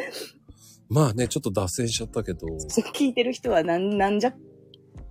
[0.88, 2.46] まあね、ちょっと脱線しちゃったけど、
[2.94, 4.32] 聞いてる人はなん、なんじゃ、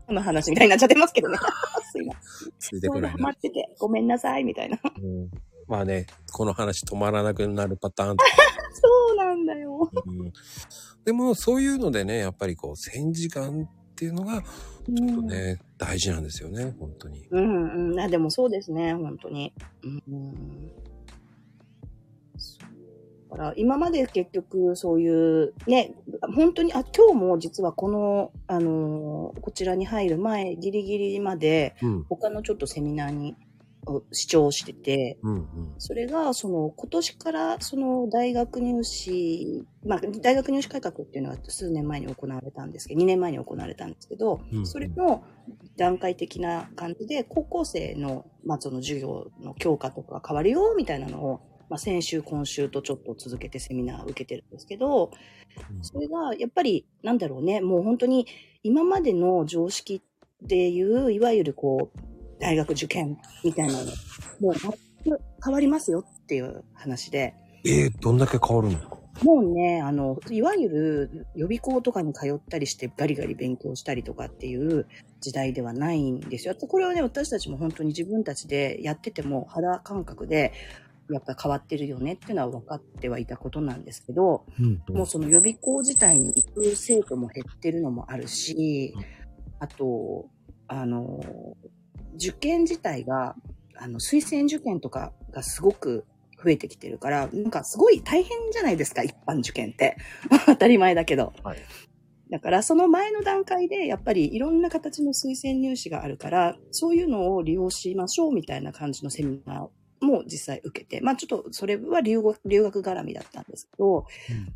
[0.07, 1.37] この話みたいになっちゃってますけどね。
[1.91, 2.53] すいません。
[2.59, 3.29] ついてこないなそうだハマ。
[3.31, 4.79] ってて、ごめんなさい、みたいな。
[5.01, 5.29] うん、
[5.67, 8.17] まあね、この話止まらなくなるパターン
[8.73, 9.89] そうなんだよ。
[10.05, 10.33] うん
[11.05, 17.27] でも、そういうのでね、やっぱりこう、戦時間っていうのが、ちょっとね、大事なんですよね、本当に。
[17.29, 17.99] うんうん。
[17.99, 19.53] あ、でもそうですね、本当に。
[19.83, 20.67] うん。
[23.29, 25.93] だから、今まで結局そういう、ね、
[26.35, 33.35] 本当に、あ、今日も実はこの、あのーこちらに入る前、ギリギリまで、うん、他のちょっとセミナーに、
[33.85, 35.47] を視聴してて、うん、うん。
[35.77, 45.23] それが、その、今年から、その、大学入試、まあ、大学入試改革っていうのは数年前に行われたんですけど、2年前に行われたんですけど、うんそれの
[45.75, 55.11] 段階的な感じで、高校生の、まあ、その授業の教科とか変わるよ、みたいなのを、まあ、先週、今週とちょっと続けてセミナー受けてるんですけど、
[55.81, 58.27] それが、やっぱり、なんだろうね、もう本当に、
[58.63, 60.01] 今までの常識
[60.41, 62.12] でいう、いわゆるこう、
[62.43, 63.79] 大学受験みたいなの、
[64.41, 67.33] もう全く変わりますよっていう話で、
[67.65, 74.87] えー、どんだけ変わるんですかもうね、あの、いわゆる予備校とかに通ったりしてガリガリ勉強したりとかっていう
[75.21, 76.55] 時代ではないんですよ。
[76.55, 80.51] これはね、私たちも本当に自分たちでやってても肌感覚で、
[81.09, 84.81] やっぱ変わってるよねっていうのは分かってはいたことなんですけど、うん。
[84.89, 88.93] もうその予備校自体に行く生徒も減ってるのもあるし、
[89.59, 90.25] あと、
[90.67, 91.21] あの、
[92.15, 93.35] 受験自体が、
[93.75, 96.05] あの、推薦受験とかがすごく
[96.43, 99.97] 増えてきてるから、なんかすごい大変じゃないですか、一般受験って。
[100.45, 101.33] 当たり前だけど。
[101.43, 101.57] はい
[102.29, 114.07] だから、その前の段階で、やっぱりいろんな形の推薦入試があるから、そういうのを利用しましょうみたいな感じのセミナーも実際受けて、まあちょっとそれは留学留学絡みだったんですけど、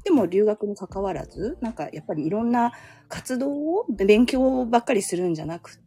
[0.04, 2.72] でも留学に関わらず、なんかやっぱりいろんな
[3.10, 5.80] 活動を勉強ばっかりするんじゃなく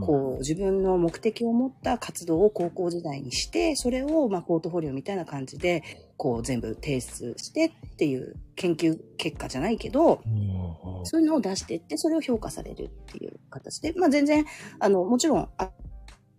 [0.00, 5.82] こう自分の目的を持った活動を高校時代にして、それをまあポートフォリオみたいな感じで、
[6.16, 11.06] こう全部提出してっていう研究結果じゃないけど、うん。
[11.06, 14.44] そういうのを出していって、それを評価されるっていう形で、まあ全然、
[14.78, 15.70] あの、もちろん、ある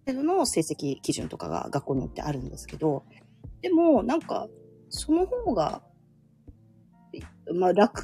[0.06, 3.04] 程度の成績基準とかが学校によってあるんですけど、
[3.62, 4.48] でも、なんか、
[4.90, 5.82] その方が、
[7.54, 8.04] まあ楽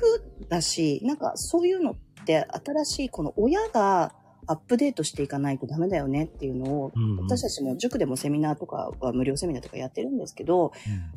[0.49, 4.13] だし、なんかそういうのって新しいこの親が
[4.47, 10.71] アップデートしていかないとダメだよねっていうのを、うん私たちも塾でもセミナーとかは無料セミナーとかやってるんですけど、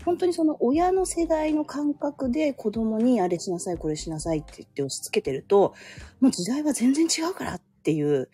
[0.04, 5.74] 本当にその親の世代の感覚で子供にあれしなさい、これしなさいって言って押し付けてると、
[6.20, 8.28] もう時代は全然違うからっていう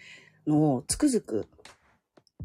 [0.46, 1.46] のをつくづく、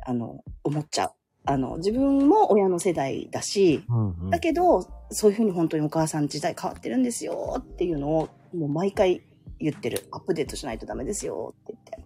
[0.06, 1.12] あの、思っちゃう。
[1.46, 9.22] あの、自分も親の世代だし、うんうんだけど、そういうふうに本当にお母さん時代変わってるんですよっていうのを、もう毎回
[9.60, 10.08] 言ってる。
[10.12, 12.01] アップデートしないとダメですよって言って。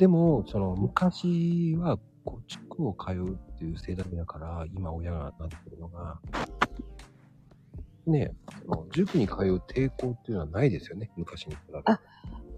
[0.00, 6.18] でも、その、昔は、こう、塾を通うっていう世代だから、今親がなってるのが、
[8.06, 8.32] ね、
[8.64, 11.82] その塾に通う抵抗っていうのはないですよね、昔に比べて。
[11.84, 12.00] あ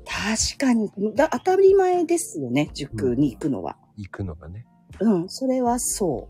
[0.05, 3.77] 確かに、だ当たり前ですよね、塾に行くのは。
[3.97, 4.65] 行くのがね。
[5.01, 6.29] うん、それはそ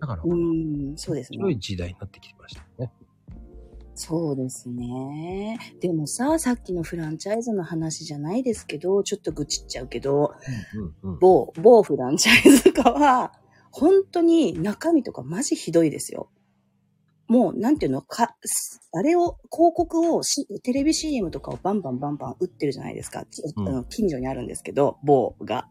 [0.00, 0.28] だから、う。
[0.30, 1.36] うん、そうですね。
[1.36, 2.90] 広い時代になってきてましたね。
[3.94, 5.58] そうですね。
[5.80, 10.34] でもさ、さっきのフランチャイズの話じゃないですけど、ちょっと愚痴っちゃうけど、
[11.02, 11.18] うんうん。
[11.20, 13.32] 某、某フランチャイズ化は、
[13.70, 16.28] 本当に中身とかマジひどいですよ。
[17.28, 18.34] もう、なんていうのか、
[18.92, 23.24] あれを、広告をし、テレビ CM とかをバンバンバンバン打ってるじゃないですか。
[23.56, 25.68] うんあの近所にあるんですけど、某が。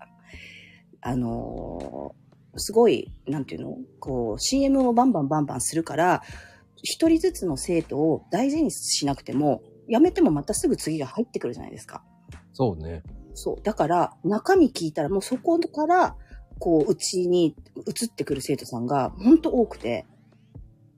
[1.01, 2.23] あのー
[2.55, 6.21] すごい、なんていうのこう、CM をバンバンバンバンするから、
[6.83, 12.03] 一人ずつの生徒を大事にしなくても、やめてもまたすぐ次が入ってくるじゃないですか。
[12.51, 13.01] そうね。
[13.33, 13.61] そう。
[13.63, 16.15] だから、中身聞いたらもうそこから、
[16.59, 17.55] こう、うちに
[17.87, 20.05] 移ってくる生徒さんが、ほんと多くて、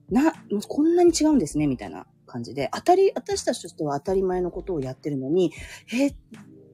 [0.09, 5.53] な、もうこんなに違うんですね、みたいな感じで、当たり、私たちとしては当たり前のことをやってるのに、
[5.93, 6.15] えー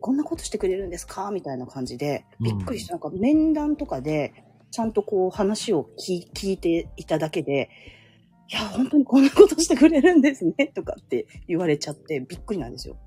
[0.04, 1.30] こんなことしてくれるんですか？
[1.30, 4.34] みたいな感じで、びっくりして、なんか面談とかで、
[4.72, 7.70] ちゃんとこう話を聞聞いていただけで、
[8.52, 12.98] いや、本当にこんなことしてくれるんですね、とかって言われちゃって、びっくりなんですよ。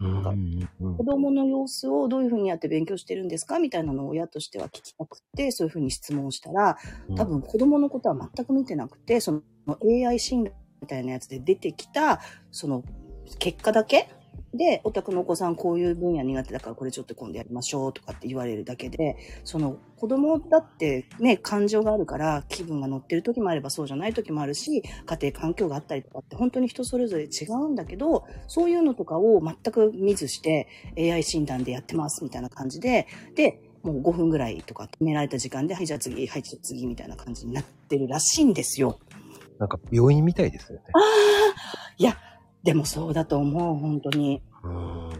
[0.00, 6.76] うんかうん子供の様子をどういうふうにやって勉強してるんですかみたいなのを親としては聞きたくて、そういうふうに質問したら、
[7.08, 9.42] うん多分子供のことは全く見てなくて、その
[9.82, 12.82] AI 診断みたいなやつで出てきた、その
[13.38, 14.10] 結果だけ
[14.54, 38.98] で、お宅のお子さんこういう分野苦手だからこれちょっと今度やりましょうとかって言われるだけで、その子供だってね、感情があるから気分が乗ってる時もあればそうじゃない時もあるし、家庭環境があったりとかって本当に人それぞれ違うんだけど、そういうのとかを全く見ずして AI 診断でやってますみたいな感じで、で、もう5分ぐらいとか決められた時間で、はい、じゃあ次、はい、じゃあ次みたいな感じになってるらしいんですよ。
[39.58, 40.84] なんか病院みたいですよね。
[40.92, 41.02] ああ
[41.98, 42.16] いや、
[42.62, 44.42] でもそうだと思う、本当に。
[44.62, 45.12] うん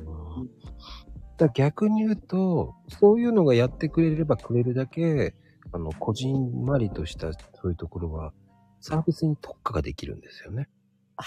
[1.38, 5.34] だ逆に言うと、そういうのがやってくれればくれるだけ、
[5.72, 8.32] あの、こじんまりとしたそういうところは、
[8.80, 10.68] サービスに特化ができるんですよね。
[11.16, 11.26] ああ、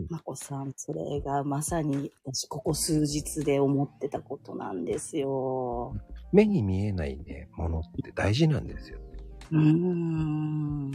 [0.00, 5.94] いや、まこさん、それがまさに私、ここ数日で思ってたことなんですよ。
[6.32, 9.00] 目に見えないね、ものって大事なんですよ。
[9.52, 10.92] うーん。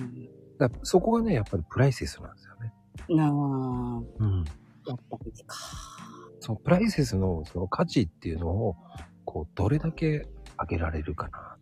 [0.58, 2.74] だそこがね、やっぱりプライセスなんですよね。
[3.16, 4.46] なあ、うん。
[4.88, 5.56] やっぱりか。
[6.40, 8.76] そのプライセスのその価値っていうのを、
[9.26, 10.28] こう、どれだけ
[10.60, 11.58] 上げられるかな。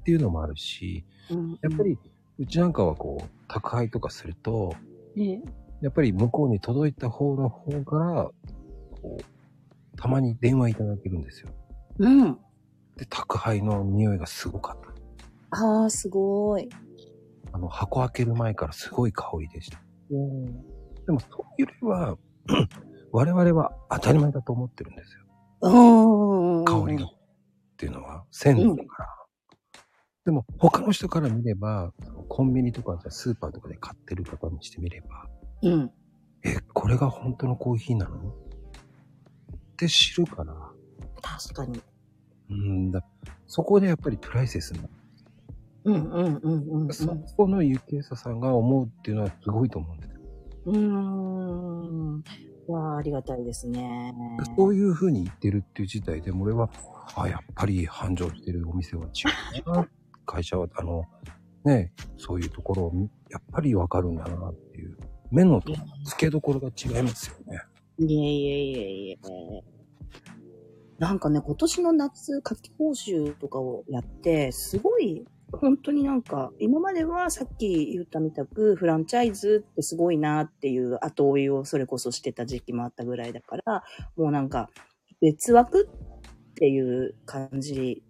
[0.00, 1.98] っていうのもあるし、うんやっぱ、り、
[2.38, 4.74] うちなんかはこう、宅配とかすると、
[5.14, 5.42] ね、
[5.80, 8.30] やっぱり向こうに届いた方の方から、
[9.02, 11.50] こう、たまに電話いただけるんですよ。
[11.98, 12.38] うん。
[12.96, 14.78] で、宅配の匂いがすごかっ
[15.50, 15.56] た。
[15.56, 16.68] ああ、すごい。
[17.54, 19.80] あの、箱開ける前からすごい香りでした。
[20.10, 20.44] うん。
[21.06, 22.18] でも、そういうよりは、
[23.12, 25.20] 我々は当たり前だと思ってるんですよ。
[25.62, 26.64] うん。
[26.64, 27.06] 香りが。
[27.06, 27.10] っ
[27.76, 29.08] ていうのは、鮮度だから。
[30.24, 31.92] でも、他の人から見れば、
[32.28, 35.28] コンビニとかスーパーとかで買ってる方にしてみれば、
[35.62, 35.92] うん。
[36.42, 38.30] え、これが本当のコーヒーなの？
[38.30, 38.32] っ
[39.76, 40.54] て知るから、
[41.22, 41.80] 確かに。
[42.50, 43.04] うんだ。
[43.46, 44.88] そこでやっぱりプライセスな、
[45.84, 46.92] うんうんうんうん、うん。
[46.92, 50.20] そこのゆきえささんが思うっていうのはすごいと思うんですよ。
[50.66, 52.24] うーん。
[52.66, 54.14] いやーありがたいですね。
[54.56, 56.70] そういう風に言ってるっていう事態で、俺は、
[57.14, 59.88] あ、やっぱり繁盛してるお店は違うな。
[60.24, 61.04] 会社は、あの、
[61.64, 64.96] ね、そういうところを見やっぱりわかるんだなっていう。
[65.30, 65.76] 目の付
[66.16, 67.60] けどころが違いますよね。
[67.98, 69.18] いえいえいえいえ。
[70.98, 75.26] なんかね、今年の夏、夏季講習とかをやって、すごい、
[75.60, 83.84] 本当になんか、今まではさっき言ったみたく、フランチャイズってすごいなっていう後追いをそれこそしてた時期もあったぐらいだから、
[84.16, 84.70] もうなんか、
[85.20, 88.02] 別枠っていう感じ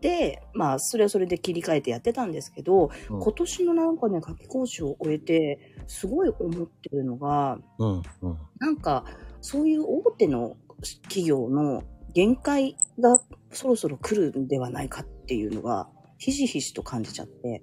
[0.00, 8.38] で、まあ、それはそれで切り替えてやってたんですけど、うん今年のなんかね、夏季講習を終えて、すごい思ってるのが、うん、うん。
[8.58, 9.04] なんか、
[9.40, 10.56] そういう大手の
[11.02, 11.82] 企業の
[12.14, 13.20] 限界が
[13.50, 15.88] そろそろ来るんではないかっていうのが、
[16.22, 17.62] ひしひしと感じちゃって、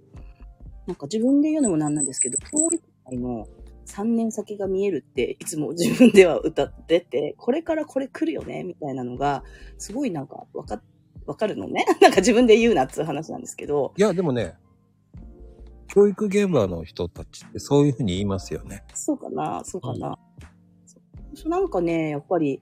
[0.85, 3.47] なんか自分で言うのもなんなんですけど、教育界の
[3.85, 9.45] 3年先が見えるっていつも自分では歌ってて、これからこれ来るよね、みたいなのが、
[9.77, 10.81] すごいなんかわか、
[11.25, 11.85] わかるのね？
[12.01, 14.55] なんか自分で言うなっていう話なんですけど、いや、でもね、
[15.87, 18.83] 教育現場の人たちってそういう風に言いますよね。
[18.93, 20.19] そうかな、そうかな。
[21.33, 22.59] そうなんかね、やっぱり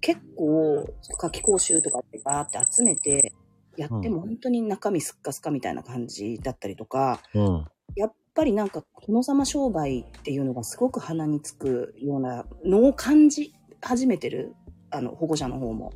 [0.00, 3.32] 結構夏季講習とかってバーって集めて
[3.78, 7.66] やっても本当に中身すっかすかみたいな感じだったりとか、うん。
[7.94, 14.54] やっぱりなんか殿様商売っていうのがすごく鼻につくようなのを感じ始めてる、
[14.90, 15.92] あの保護者の方も。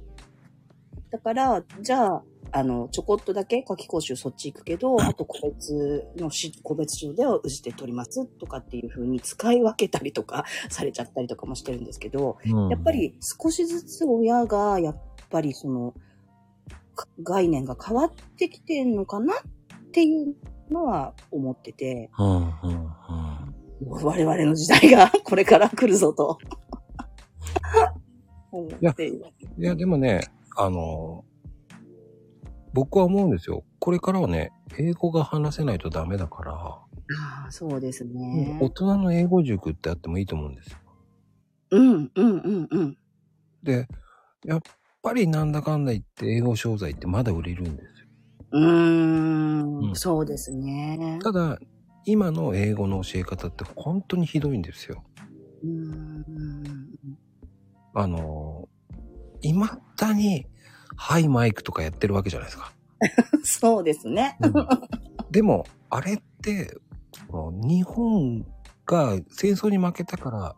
[1.11, 2.23] だから、じゃあ、
[2.55, 14.97] あの、ちょこっとだけ夏季講習そっち行くけど、あと個別のし、個別書ではうちで取りますとかっていう風に使い分けたりとか されちゃったりとかもしてるんですけど、うんやっぱ、り少しずつ親が、やっ
[15.31, 15.99] ぱりその、か
[17.23, 19.37] 概念が変わってきてんのかなっ
[19.93, 20.35] ていう
[20.71, 22.53] のは思ってて、うん、うん、うん。
[23.85, 26.39] 我々の時代が これから来るぞと。
[28.53, 29.33] 思っています。
[29.59, 30.21] いや、でもね、
[30.57, 31.25] あの、
[32.73, 33.65] 僕は思うんですよ。
[33.79, 36.85] これからはね、英語が話せないとダメだから、あ
[37.49, 38.59] あ、そうですね。
[38.61, 40.79] 大人の英語塾ってあってもいいと思うんですよ。
[41.73, 42.99] うん、うん、うん、うん。
[43.63, 43.89] で、
[44.45, 44.61] やっ
[45.03, 48.07] ぱりなんだかんだ言って英語商材ってまだ売れるんですよ。
[48.53, 51.19] うーん、うんそうですね。
[51.23, 51.59] ただ、
[52.05, 55.05] 今の英語の教え方って本当にひどいんですよ。
[55.63, 56.23] うーん。
[57.95, 58.69] あの、
[59.43, 60.47] 未だに、
[60.97, 62.73] ハイマイクとかやってるわけじゃないですか。
[63.43, 64.39] そうですね。
[65.31, 66.77] でも、あれって、
[67.31, 68.47] 日本
[68.87, 70.57] が戦争に負けたから、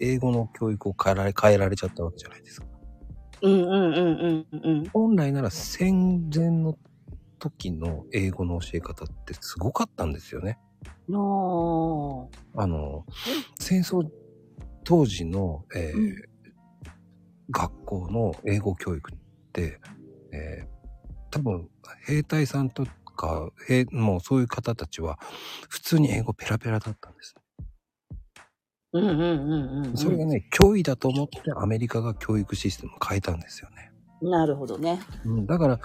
[0.00, 2.66] 英語の教育を変えられ、変えられちゃったわけじゃないですか。
[3.42, 4.88] うんうんうんうんうん。
[4.90, 6.78] 本来なら戦前の
[7.38, 10.58] 時の英語の教え方ってすごかったんですよね。
[11.08, 13.04] のあの、
[13.58, 14.08] 戦争
[14.84, 16.16] 当時の、えーうん
[17.52, 19.16] 学校の英語教育っ
[19.52, 19.80] て、
[20.32, 20.80] えー
[21.32, 21.68] 多分
[22.06, 22.84] 兵隊さんと
[23.16, 25.18] か、兵もうそういう方たちは
[25.68, 27.34] 普通に英語ペラペラだったんです。
[28.92, 29.96] うんうんうんうん。
[29.96, 33.92] それがね、脅威だと思ってアメリカが教育システムを変えたんですよね。
[34.22, 35.00] なるほどね。
[35.24, 35.80] うん、だから、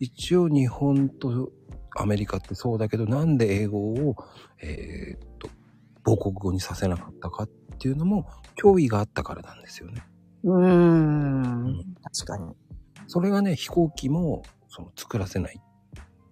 [0.00, 1.50] 一応日本と
[1.96, 4.16] アメリカってそうだけど、なんで英語を、
[4.62, 5.48] えーっと、
[6.04, 7.48] 母国語にさせなかったかっ
[7.78, 8.26] ていうのも、
[8.62, 10.02] 脅威があったからなんですよね。
[10.44, 11.94] うーん。
[12.02, 12.54] 確かに。
[13.06, 15.60] それがね、飛行機も、その、作らせない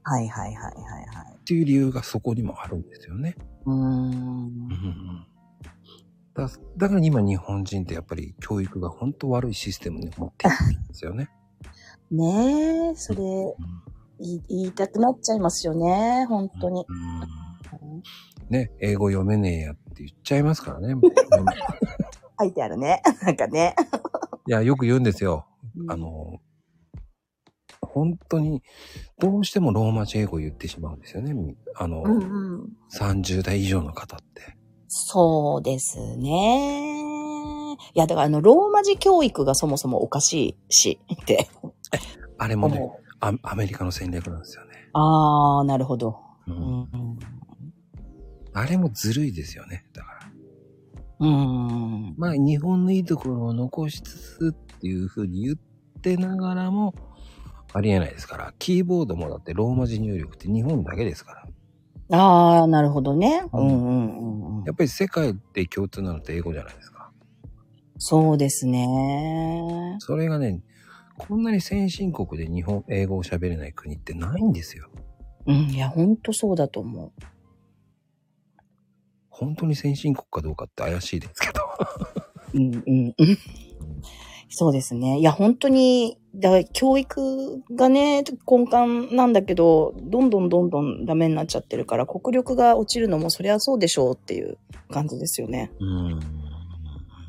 [0.03, 0.73] はいはいはいはい
[1.17, 1.37] はい。
[1.37, 3.37] っていう理由がそこにもあるんですよね。
[3.67, 3.77] うーん。
[3.77, 4.45] うんう
[4.75, 5.27] ん
[6.39, 11.29] だだから今日本人ってやっぱり教育が本当悪いシステムに持っているんですよね。
[12.13, 13.19] ねえ、それ、
[14.21, 16.27] 言い言いたくなっちゃいますよね。
[16.29, 16.87] 本当に。
[16.89, 18.03] うん
[18.51, 20.95] ね、英語読めねえやって言っちゃいますからね。
[22.41, 23.03] 書いてあるね。
[23.23, 23.75] なんかね。
[24.47, 25.47] いや、よく言うんですよ。
[25.89, 26.41] あの、
[27.83, 28.63] 本当に、
[29.19, 31.35] どうしてもローマ字英語言ってしまうんですよね。
[31.75, 32.77] あの、うんうん。
[32.91, 34.58] 30代以上の方って。
[34.89, 37.77] そうですね。
[37.95, 41.49] いや、だからあの、ローマ字教育がそもそもおかしいし、って
[42.39, 42.81] あれもね。
[43.21, 44.73] ア、アメリカの戦略なんですよね。
[44.93, 46.19] あー、なるほど。
[46.47, 47.19] ううんん。
[48.55, 49.85] あれもずるいですよね。
[49.93, 50.19] だから。
[51.21, 52.15] うん。
[52.17, 56.95] まあ、日本のいいところを残しつつっていうふうに言ってながらも、
[57.73, 58.55] ありえないですから。
[58.59, 61.49] キーボードもだってローマ字入力って日本だけですから。
[62.11, 63.45] あー、なるほどね。
[63.53, 64.73] うんうんうんや。
[64.73, 67.11] っぱり世界で共通なのって英語じゃないですか。
[67.99, 69.97] そうですね。
[69.99, 70.63] それがね、
[71.17, 74.89] こんなに先進国で日本、英語を喋れない国ってないんですよ。
[75.47, 77.13] うん、いや、ほんとそうだと思う。
[79.29, 81.61] 本当に先進国かどうかって怪しいですけど。
[82.55, 83.39] うんうんうん。
[84.51, 85.19] そうですね。
[85.19, 94.59] いや、本当に、だ教育がね、根幹なんだけど、どんどんどんどんダメになっちゃってるから、国力が落ちるのもそりゃそうでしょうっていう
[94.91, 95.73] 感じですよね。
[95.81, 96.21] うん。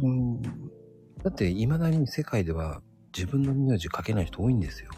[0.01, 0.41] うん。
[0.41, 2.81] だって、未だに世界では
[3.15, 4.91] 自分の名字書けない人多いんですよ。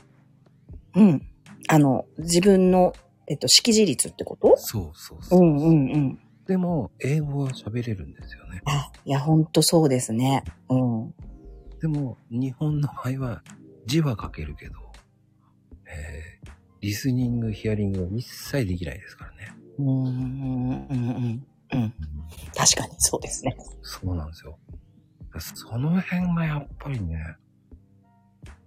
[0.95, 1.22] うん。
[1.69, 2.93] あの、自分の、
[3.28, 4.57] えっと、識字率ってこと？
[4.57, 5.43] そうそうそうう。
[5.43, 6.19] んうんうん。
[6.47, 8.61] でも、英語は喋れるんですよね。
[8.65, 10.43] あ、いや、ほんとそうですね。
[10.69, 11.13] うん。
[11.82, 13.43] でも、日本の場合は
[13.88, 14.75] 字は書けるけど、
[15.88, 16.51] えー、
[16.82, 19.53] リスニング、ヒアリングは一切できないですからね。
[19.79, 21.47] うん、うん、うん、うん。
[21.73, 21.93] うん。
[22.55, 23.55] 確かにそうですね。
[23.82, 24.59] そうなんですよ。
[25.39, 27.36] その辺がやっぱりね、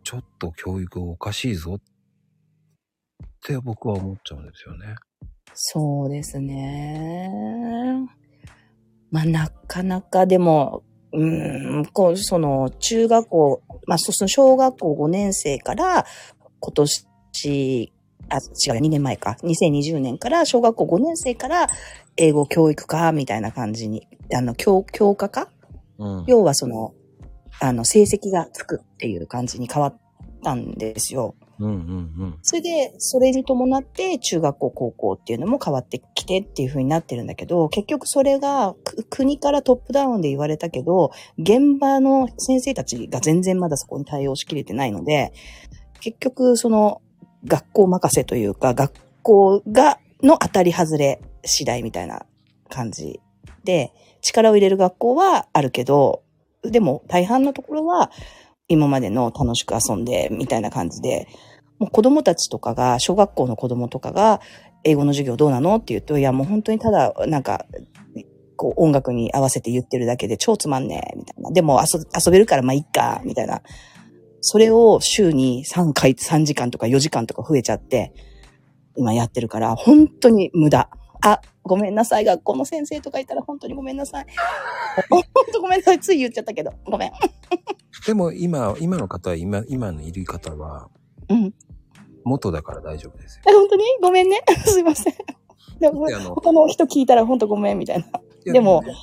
[0.03, 1.81] ちょっと教育おかしいぞっ
[3.43, 4.97] て僕は思っちゃうんですよね。
[5.53, 7.31] そうですね。
[9.11, 10.83] まあ、なかなかでも、
[11.15, 16.05] うーん、こう、その、中学校、まあ、そその小学校5年生から、
[16.61, 17.93] 今年、
[18.29, 19.37] あ、違う、2年前か。
[19.43, 21.69] 2020年から、小学校5年生から、
[22.17, 25.49] 英語教育科みたいな感じに、あの、教、教科科？
[25.99, 26.25] うん。
[26.27, 26.93] 要はその、
[27.61, 30.01] あの、成績がつくっていう感じに変わっ
[30.45, 31.35] たんですよ。
[31.59, 31.75] うんうんう
[32.27, 32.39] ん。
[32.43, 45.33] それで、それに伴って中学校、高校っていうのも変わってきてっていう風になってるんだけど、結局それがく国からトップダウンで言われたけど、現場の先生たちが全然まだそこに対応しきれてないので、
[46.01, 47.01] 結局その
[47.47, 48.93] 学校任せというか、学
[49.23, 52.27] 校が、の当たり外れ次第みたいな
[52.69, 53.21] 感じ
[53.65, 53.93] で、
[54.23, 56.23] 力を入れる学校はあるけど、
[56.63, 58.11] でも大半のところは
[58.69, 61.29] 今までの楽しく遊んでみたいな感じで、
[61.79, 64.41] もう子供たちとかが、小学校の子供とかが、
[64.85, 67.67] 英語の授業どうなのって言うと、いや、もう本当にただ、なんか、
[68.57, 71.51] こう音楽に合わせて言ってるだけで超つまんねえ、みたいな。
[71.51, 73.63] でも遊べるからまあいっか、みたいな。
[74.41, 78.13] それを週に3回、3時間とか4時間とか増えちゃって、
[78.97, 80.89] 今やってるから、本当に無駄。
[81.23, 82.25] あ、ごめんなさい。
[82.25, 84.27] 学校の先生とかいたら本当にごめんなさい。
[85.11, 86.01] 本当ごめんなさい。
[86.01, 86.73] つい言っちゃったけど。
[86.85, 87.13] ごめん。
[88.07, 90.91] でも今、今の方は、今、今のいる方は、
[91.29, 91.55] うん。
[92.25, 93.43] 元だから大丈夫ですよ。
[93.49, 93.85] え本当に？
[94.03, 94.43] ごめんね。
[94.67, 95.15] すいません。
[95.81, 98.07] でも他の人聞いたら本当ごめんみたいな。
[98.53, 98.95] でもね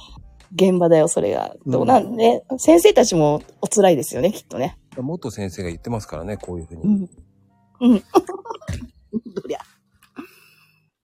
[0.53, 1.55] 現場だよ、それが。
[1.65, 1.69] う？
[1.69, 4.77] んどうなんで、先生たちもお辛いですよね、きっとね。
[4.97, 6.81] 元先生が言ってますからね、こういうふうに。
[6.83, 7.09] うん。
[7.81, 8.03] うん。
[9.33, 9.59] どりゃ。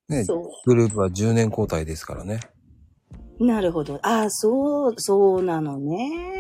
[0.10, 2.40] ね、そグループは10年交代ですからね。
[3.40, 3.46] う。
[3.46, 4.00] なるほど。
[4.04, 6.38] ああ、そう、そうなのね。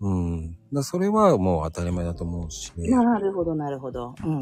[0.00, 0.58] うん。
[0.72, 2.72] だそれはもう当たり前だと思うし。
[2.76, 4.14] なるほど、なるほど。
[4.24, 4.40] うん。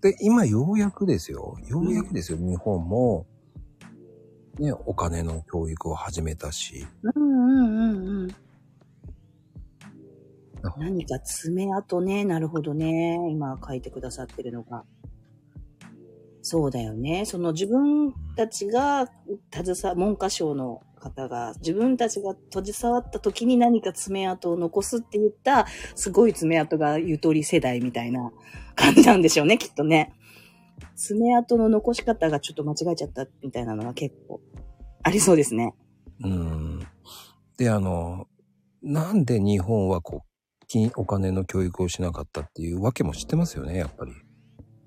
[0.00, 1.56] で、今ようやくですよ。
[1.68, 2.38] ようやくですよ。
[2.38, 3.26] 日本も、
[4.58, 6.86] ね、お金の教育を始めたし。
[7.02, 8.28] うんうんうんうん。
[10.78, 12.24] 何か爪痕ね。
[12.24, 13.18] なるほどね。
[13.30, 14.84] 今書いてくださってるのが。
[16.42, 17.24] そうだよね。
[17.26, 19.08] その自分たちが
[19.52, 28.32] 携わ、文科省の方が自分たちが携わった時に何か爪痕を残すって言った、すごい爪痕がゆとり世代みたいな
[28.74, 30.12] 感じなんでしょうね、きっとね。
[30.96, 34.40] 爪痕の残し方がちょっと間違えちゃったみたいなのは結構
[35.02, 35.74] ありそうですね。
[36.22, 36.86] うん。
[37.58, 38.26] で、あの、
[38.82, 44.12] なんで日本はこう、金、お金の教育をしなかったっていうわけも知ってますよね、やっぱり。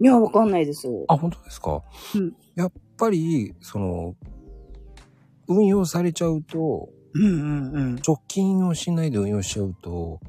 [0.04, 0.90] いや、わかんないです。
[1.08, 1.82] あ、本当ですか？
[2.16, 2.36] うん。
[2.56, 4.16] やっぱり、その、
[5.48, 7.96] 運用されちゃうと、うんうんうん。
[7.96, 10.20] 貯金をしないで運用しちゃうと、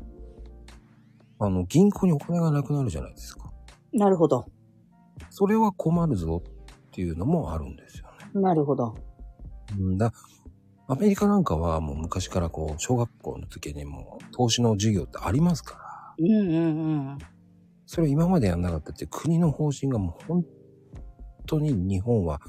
[1.41, 3.51] あの、銀行にお金がなくなるじゃないですか。
[3.93, 4.47] なるほど。
[5.31, 8.41] それは困るぞっていうのもあるんですよね。
[8.41, 8.95] なるほど。
[9.77, 10.12] うんだ。
[10.87, 17.18] アメリカなんかはもう昔からこう、小学校の時にもう投資の授業ってありますから、うんうんうん。
[17.87, 20.45] それを今までやんなかったって国の方針がもう本
[21.47, 22.41] 当に日本は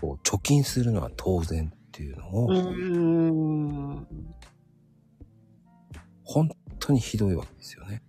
[0.00, 4.04] こう、貯金するのは当然っていうのを。
[6.24, 8.02] 本当にひどいわけですよね。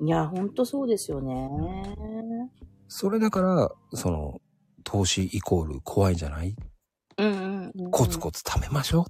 [0.00, 1.50] いや、ほんとそうですよね。
[2.88, 4.40] それだから、その、
[4.82, 6.56] 投資イコール怖いじゃない？
[7.18, 7.90] うんうん、うん。
[7.92, 9.06] コツコツ貯めましょ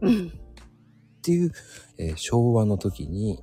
[0.00, 0.28] ううん。
[0.28, 0.30] っ
[1.22, 1.52] ていう、
[1.98, 3.38] えー昭和の時に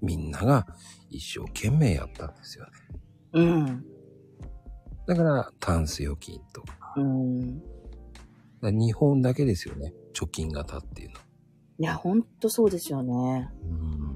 [0.00, 0.66] みんなが
[1.12, 2.70] 一生懸命やったんですよね。
[3.34, 3.84] うん。
[5.06, 6.94] だから、タンス預金とか。
[6.96, 7.62] うん。
[8.62, 9.92] 日本だけですよね。
[10.14, 11.16] 貯金型っていうの。
[11.78, 13.50] いや、ほんとそうですよね。
[13.64, 14.12] うん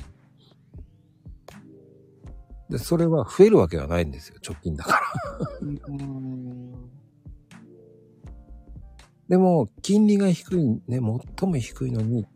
[2.68, 4.38] で、それは増えるわけはないんですよ。
[4.42, 5.48] 貯金だから。
[5.60, 6.72] うん。
[9.28, 12.26] でも、金利が低い、ね、最も低いのに、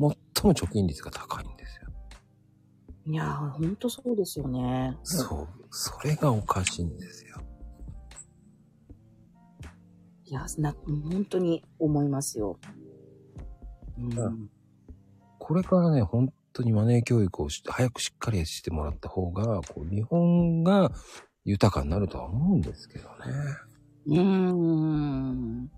[0.00, 0.08] 最
[0.44, 1.57] も貯金率が高いんで。
[3.08, 4.94] いや、ほんとそうですよね。
[5.02, 5.48] そう。
[5.70, 7.40] それがおかしいんですよ。
[10.26, 10.74] いや、な、
[11.10, 12.58] 本当に思いますよ。
[13.96, 14.18] うん。
[14.18, 14.50] うん
[15.40, 20.92] これからね、本当にマネー教育をして、早くしっかりしてもらった方が、こう、日本が
[21.46, 23.14] 豊かになるとは思うんですけどね。
[24.08, 25.70] うーん。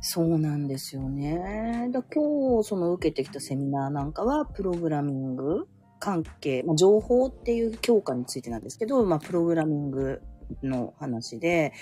[0.00, 1.88] そうなんですよね。
[1.92, 10.22] だ今日、その受けてきたセミナーなんかは、プログラミング関係、まあ、情報っていう教科についてなんですけど、まあ、プログラミング
[10.62, 11.72] の話で、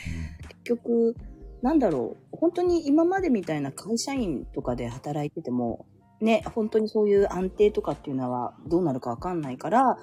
[0.48, 1.16] 結局、
[1.62, 5.86] なんだろう、本当に今までみたいな会社員とかで働いてても、
[6.20, 9.98] ね、本当にそういう安定とかっていうのはどうなるかわかんないから、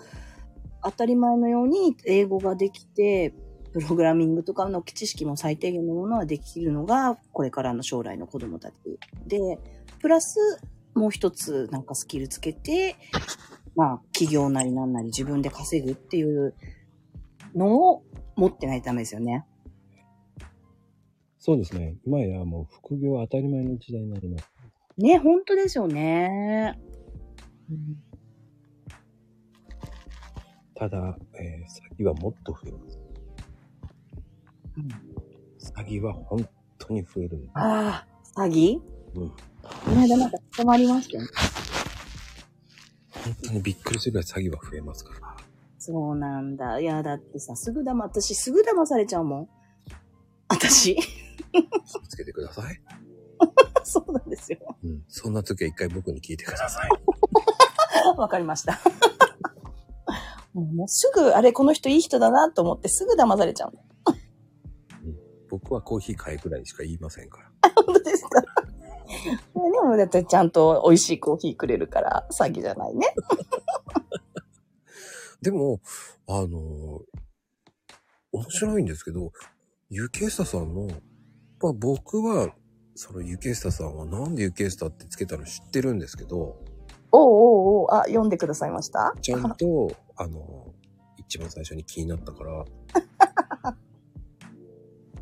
[0.83, 3.33] 当たり前のように英語ができて、
[3.73, 8.75] プログラミングとかの知識も最低限のものはできるのが、これからの将来の子供たち
[9.25, 9.59] で、
[9.99, 10.37] プラス、
[10.93, 12.95] もう一つなんかスキルつけて、
[13.75, 16.53] まあ、企業なりなんなり自分で稼ぐっていう
[17.55, 18.03] のを
[18.35, 19.45] 持ってないとダメですよね。
[21.39, 21.97] そうですね。
[22.05, 24.49] 今やもう副業当たり前の時代になります。
[24.97, 26.79] ね、本当ですよね。
[30.75, 32.99] ただ、えー詐欺はもっと増えます。
[34.77, 34.87] うん
[35.59, 36.47] 詐欺は本
[36.77, 38.05] 当に増えるあ
[38.35, 38.79] あ、詐欺？
[39.15, 39.29] うん。
[39.29, 39.35] こ
[39.91, 41.29] の間なんか捕まりましたよね。
[43.23, 45.35] 本当にびっくりするぐらい詐欺は増えますから。
[45.79, 46.79] そうなんだ。
[46.79, 49.49] いや、だってさ、すぐ騙、私すぐ騙されちゃうもん。
[50.49, 52.81] 私気をつけてください。
[53.83, 54.59] そうなんですよ。
[54.83, 55.03] うん。
[55.09, 56.89] そんな時は一回僕に聞いてください。
[58.17, 58.79] わかりました。
[60.53, 63.79] もうもうすぐ、あれ、この人いい人だなと思ってすぐ騙されちゃうの。
[65.49, 67.71] 僕はコーヒー買えくらいしか言いませんから。
[67.85, 68.41] 本当ですか？
[69.53, 73.13] でもだってちゃんと美味しいコーヒーくれるから詐欺じゃないね。
[75.41, 75.79] でも、
[76.27, 77.03] あのー
[78.35, 79.31] 面白いんですけど、
[79.91, 80.87] ユケスタさんの、
[81.61, 82.49] まあ、僕は、
[82.95, 86.37] そのユケスタさんはなんでユケスタってつけたの知ってるんですけど、
[87.11, 89.13] おうおうおう、あ、読んでくださいました？
[89.21, 90.73] ちゃんと、あの、
[91.17, 92.65] 一番最初に気になったから、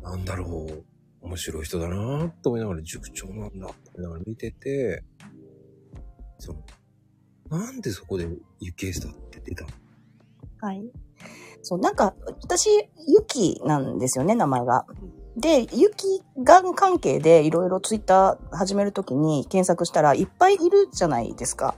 [0.02, 0.84] なんだろう、
[1.22, 5.04] 面白い人だなと思いながら塾長なんだと思いながら見てて、
[6.38, 6.60] その、
[7.48, 8.28] なんでそこで
[8.60, 9.70] ユケスタって出たの？
[10.60, 10.82] はい。
[11.62, 12.68] そう、なんか、私、
[13.06, 14.84] ゆきなんですよね、名前が。
[15.36, 21.76] で、ゆきがん関係でいろいろツイッター始めるときに検索したらいっぱいいるじゃないですか。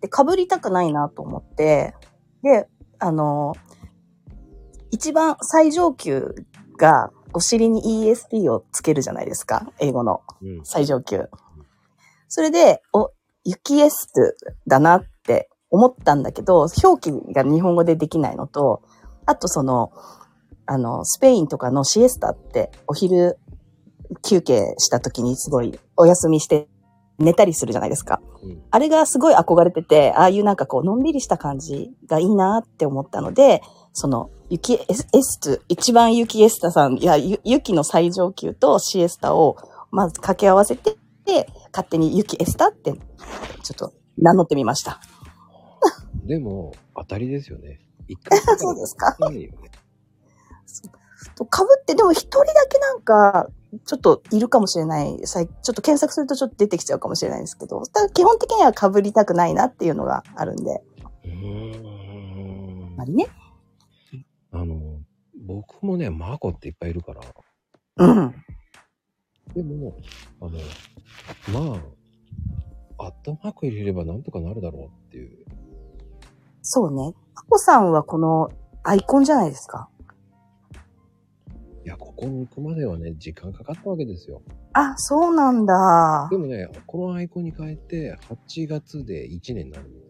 [0.00, 1.94] で、被りたくないなと思って、
[2.42, 3.54] で、あの、
[4.90, 6.34] 一番最上級
[6.78, 10.22] がお尻に ESP をつけるじゃないですか、英語の。
[10.40, 10.60] うん。
[10.64, 11.28] 最上級。
[12.28, 13.10] それで、お、
[13.44, 14.22] ユキエスト
[14.66, 18.82] だなって思ったんだけど、表記が日本語でできないのと、
[19.26, 19.92] あとその、
[20.64, 23.36] あの、スペインとかのシエスタってお昼
[24.22, 26.68] 休憩した時にすごいお休みして
[27.18, 28.22] 寝たりするじゃないですか。
[28.42, 28.62] うん。
[28.70, 33.60] あれがすごい憧れてて、ああいうなんかこう、のんびりした感じがいいなって思ったので、
[33.92, 39.56] その、ユキエスエスト、一番ユキエスタさん、いや、ユユキの最上級とシエスタを、
[39.90, 40.96] まず掛け合わせて、
[41.72, 43.00] 勝手にユキエスタって、ちょ
[43.72, 45.00] っと名乗ってみました。
[46.26, 47.80] でも、当たりですよね。
[48.08, 49.16] 一回そうですか？
[49.18, 49.70] ないよね。
[51.42, 53.48] って、でも一人だけなんか、
[53.84, 55.18] ちょっといるかもしれない。
[55.26, 60.82] さいちょっと検索するとちょっと出てきちゃうかもしれないんですけど、ただ基本的には被りたくないなっていうのがあるんで、
[61.24, 63.04] うーんあま。
[63.04, 63.26] りね。
[64.52, 65.00] あの、
[65.46, 67.20] 僕もね、マコっていっぱいいるから、
[67.98, 68.34] うん。
[69.54, 69.96] でも、
[70.40, 71.76] あの、ま
[72.98, 75.44] あ、アットマーク入れればなんとかなるだろうっていう。
[76.62, 77.14] そうね。
[77.34, 78.50] パコさんはこの
[78.82, 79.88] アイコンじゃないですか。
[81.84, 84.42] いや、ここに行くまではね、時間かかったわけですよ。
[84.72, 86.36] あ、そうなんだで。
[86.36, 90.05] もね、このアイコンに変えて、8月で1年になるので、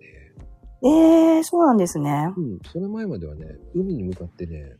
[0.83, 0.89] え
[1.37, 2.33] えー、そうなんですね。
[2.37, 4.77] うん、それ前まではね、海に向かってね、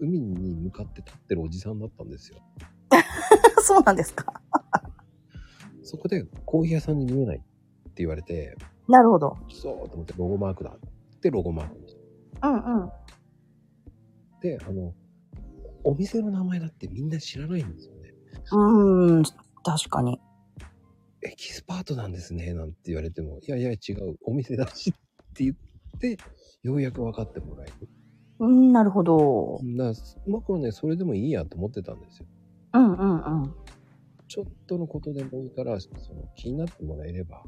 [0.00, 2.38] 海に向かって立ってるおじさんだったんですよ。
[3.62, 4.40] そうなんですか。
[5.82, 8.56] そこでコーヒー屋さんに見えないって言われて、
[8.88, 9.36] なるほど。
[9.48, 12.00] そうと思ってロゴマークだってロゴマークにして。
[12.42, 12.90] うんうん。
[14.40, 14.92] で、あの、
[15.84, 18.14] お店の名前だってみんな知らないんですよね。
[18.52, 19.22] うーん、
[19.62, 20.20] 確かに。
[21.22, 26.18] エキスパートなんですね、なんて言われても、いやいや違う、お店だしって言って、
[26.62, 27.88] ようやく分かってもらえる。
[28.40, 29.60] うん、なるほど。
[29.76, 29.94] だから
[30.26, 32.26] 僕はね、それでもいいやと思ってたんですよ。
[32.74, 33.54] うんうんうん。
[34.26, 37.44] ちょっとのことでもいいから、その気になってもらえれば、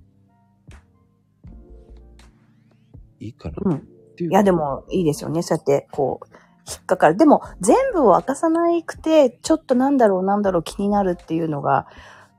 [3.19, 4.25] いいかないう。
[4.25, 5.43] いや、でもいいですよね。
[5.43, 6.27] そうやって、こう、
[6.71, 7.17] 引っかかる。
[7.17, 11.87] でも、全部を明かさなくて、ちょっとなんだろうなんだろう気になるっていうのが、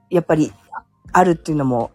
[0.09, 0.53] やっぱり、
[1.17, 1.91] あるっていうのも、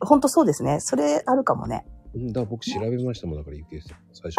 [0.00, 0.80] 本当そうですね。
[0.80, 1.84] それあるかもね。
[2.14, 3.98] うんだ僕調べましたもん、だから、ゆきえさん。
[4.14, 4.38] 最初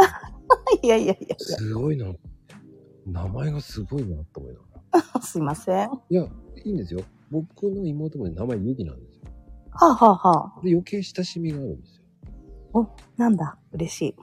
[0.81, 0.81] に。
[0.81, 1.35] いやいやいや。
[1.37, 2.07] すごいな。
[3.05, 4.65] 名前がすごいなと思いなが
[5.13, 5.21] ら。
[5.21, 5.87] すいません。
[5.87, 6.23] はいや、
[6.65, 7.01] いいんですよ。
[7.29, 9.21] 僕の妹もね名前ゆきなんですよ。
[9.73, 12.01] あ、はあはあ、で、余計親しみがあるんです
[12.73, 12.89] よ。
[13.17, 14.15] なんだ、嬉しい。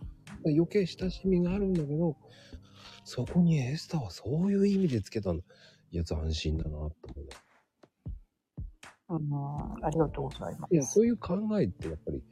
[0.42, 2.16] で余計親しみがあるんだけど、
[3.04, 5.44] そこにエスタはそういう意味でつけたんだ。
[5.92, 7.49] いや、斬新だなと思う
[9.18, 9.74] な。
[9.76, 10.94] うん、ありがとうございまいや、す。
[10.94, 12.22] そういう考えってやっぱり、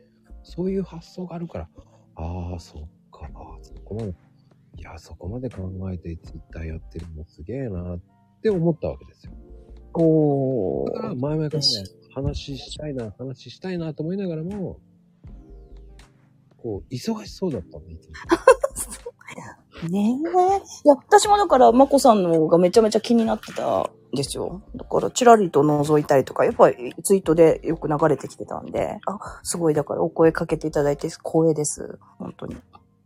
[0.42, 1.68] そういう発想があるから、
[2.16, 3.28] ああ、そっか、
[3.62, 4.14] そこまで、
[4.76, 8.00] いや、そこまで考えてツイッターやってるのすげえなっ
[8.42, 9.32] て思ったわけですよ。
[9.94, 11.20] おだからー。
[11.20, 11.68] 前々からね
[12.14, 14.80] 話したいな、話したいなと思いながらも、
[16.56, 18.14] こう、忙しそうだったんで、いつも。
[19.90, 20.86] ねえ。
[20.86, 24.62] いや、私もだから、まこさんの方がめちゃめちゃ気になってたんですよ。
[24.74, 31.98] だから、ちらりと覗いたりとか、やっぱりツイートでよく流れてきてたんで、あ、すごい、だからお声かけていただいて光栄です。
[32.18, 32.54] 本当に。
[32.54, 32.56] い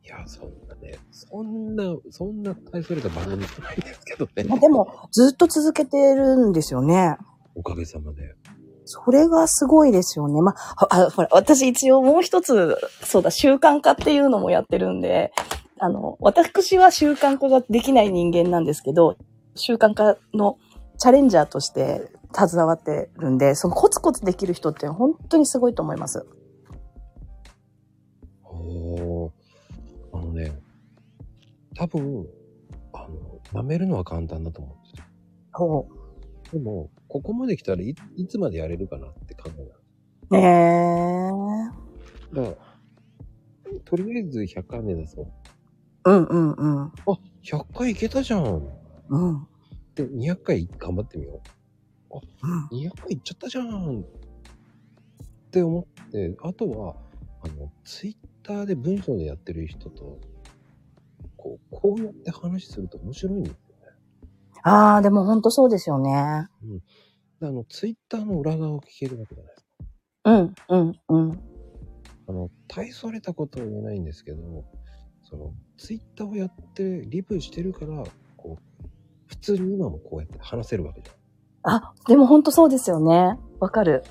[0.07, 4.45] や、そんなね、そんな、そんな大それた番組じゃないんですけどね。
[4.45, 7.17] まあ、でも、ずっと続けてるんですよね。
[7.55, 8.35] おかげさまで。
[8.85, 10.41] それがすごいですよね。
[10.43, 15.33] まあ、あ、ほら、私一応もう一つ、そうだ、習慣化っていうのもやってるんで、
[15.79, 19.17] あの、私は習慣化ができない人間なんですけど、
[19.55, 20.59] 習慣化の
[20.99, 26.27] チャレンジャーとして携わってるんで、そのコツコツできる人って本当にすごいと思います。
[28.45, 29.31] おー
[30.13, 30.53] あのね、
[31.75, 32.27] 多分、
[32.93, 33.09] あ
[33.53, 35.07] の、舐めるのは簡単だと思うんですよ。
[35.53, 35.89] ほ
[36.53, 39.73] でも、ここまで来たらいいつまでやれるかなって考え
[40.31, 40.37] う。
[40.37, 41.13] へえ。
[42.35, 42.57] だから、
[43.85, 45.27] とりあえず100回目指そう。
[46.05, 46.83] うんうんうん。
[46.85, 46.93] あ、
[47.43, 48.63] 100回いけたじゃん。
[49.09, 49.47] うん。
[49.95, 51.41] で、200回頑張ってみよ
[52.11, 52.19] う。
[52.73, 52.79] うん。
[52.79, 54.05] 200回いっちゃったじゃんっ
[55.51, 56.97] て思って、あとは、
[57.43, 60.19] あの、ツイッターで文章でやってる人と、
[61.37, 63.63] こう、こうやって話すると面白いんですよね。
[64.63, 66.49] ああ、でも本当そうですよね。
[67.41, 69.73] であの、ツイッターの裏側を聞けるわけじゃないですか。
[70.25, 71.41] うんうんうん。
[72.29, 74.65] あの、大それたことは言えないんですけど、
[75.25, 78.05] その、ツイッターをやって、リプしてるから、
[79.33, 81.75] 普通に今もこうやって話せるわけじゃん。
[81.75, 83.39] あ、でも本当そうですよね。
[83.61, 84.05] わかる。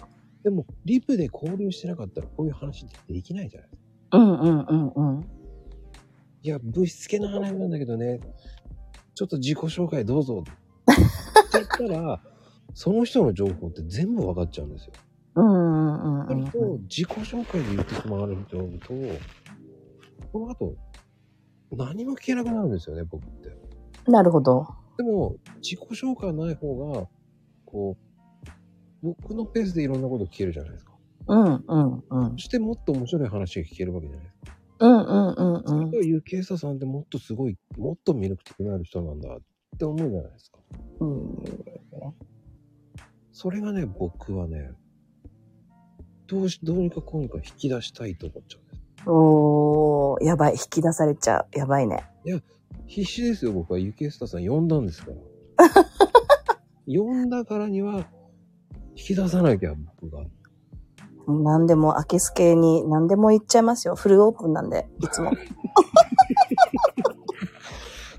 [0.43, 4.17] でも、リプで交流してなかったら、こういう話ってできないじゃないですか。
[4.17, 5.25] うんうんうんうん。
[6.41, 8.19] いや、ぶしつけな話なんだけどね、
[9.13, 10.41] ちょっと自己紹介どうぞ。
[10.41, 10.51] って
[11.53, 12.19] 言ったら、
[12.73, 14.93] その人の情報って全部分かっちゃうんですよ。
[15.35, 18.57] うんうんうんうんそれと、自己紹介で言ってしまわれると、
[20.31, 20.73] この後、
[21.71, 23.55] 何も聞けなくなるんですよね、僕って。
[24.07, 24.80] なるほど。
[24.97, 27.07] でも、自己紹介ない方が、
[27.65, 28.47] こう、
[29.01, 30.91] 僕のペースでいろんなこと聞けるじゃないですか。
[31.27, 32.37] うんうんうんそ。
[32.37, 34.57] してもっと面白い話が聞けるわけじゃないですか。
[34.79, 35.63] うんうんうんうん。
[35.65, 39.39] それと、ゆきえささんってもっとすごい、もっと魅力的になる人なんだっ
[39.77, 40.59] て思うじゃないですか。
[40.99, 41.43] うん
[43.33, 44.71] それがね、僕はね、
[46.27, 49.09] どうし、どうにかこうにか引き出したいと思っちゃうんです。
[49.09, 50.53] おー、やばい。
[50.53, 51.57] 引き出されちゃう。
[51.57, 52.03] やばいね。
[52.87, 53.79] 必死ですよ、僕は。
[53.79, 55.69] ゆきえささん呼んだんですから。
[56.87, 58.07] 呼んだからには、
[58.95, 60.23] 引き出さなきゃ、僕が。
[61.27, 63.95] 何でも、明けすけに何でも言っちゃいますよ。
[63.95, 65.31] フルオープンなんで、いつも。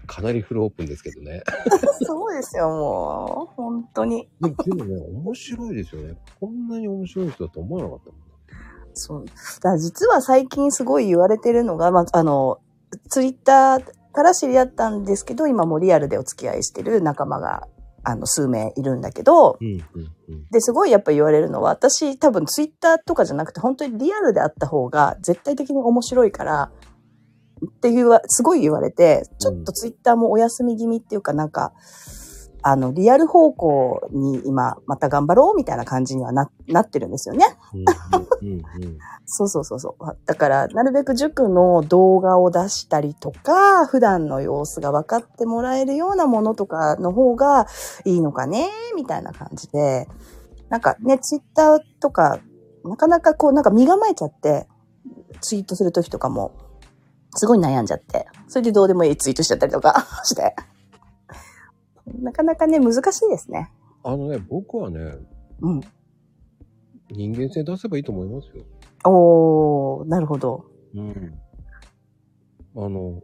[0.07, 1.43] かなりフルオープンですけどね。
[2.07, 3.55] そうですよ、もう。
[3.55, 4.29] 本当に。
[4.41, 6.17] でもでもね、面白いですよね。
[6.39, 8.21] こんなに面白い人だと思わなかったもん。
[8.95, 9.25] そう。
[9.25, 12.59] だから実は最近すごい言われてるのが、まあ、あの、
[13.09, 17.67] ツイッターから知り合ったんですけど、今もリアルでお付き合いしてる仲間が、
[18.05, 19.83] あの、数名いるんだけど、うん、うん、
[20.29, 20.47] うん。
[20.51, 26.71] で、すごいやっぱ言われるのは、私多分ツイッターとかじゃなくて、本当にリアルであった方が絶対的に面白いから、
[27.65, 31.73] っていうわ、すごい言われて、ちょっとツイッターもお休み気味っていうかなんか、
[32.63, 37.45] あの、リアル方向に今、また頑張ろうみたいな感じにはな、なってるんですよね。
[39.27, 40.17] そうそうそうそう。
[40.27, 47.67] だから、なるべく塾の動画を出したりとか、普段の様子が分かってもらえるようなものとかの方が
[48.05, 50.09] いいのかね、みたいな感じで。
[50.69, 52.39] なんかね、ツイッターとか、
[52.85, 54.69] なかなかこう、なんか身構えちゃって、
[55.41, 56.53] ツイートするときとかも、
[57.35, 58.27] すごい悩んじゃって。
[58.49, 60.55] それでどうでもいいツイートしちゃったりとかして。
[62.23, 63.71] なかなかね、難しいですね。
[64.05, 65.17] あのね、僕はね、
[65.61, 65.81] うん。
[67.11, 68.65] 人間性出せばいいと思いますよ。
[69.05, 70.65] おー、なるほど。
[70.95, 71.39] うん。
[72.77, 73.23] あの、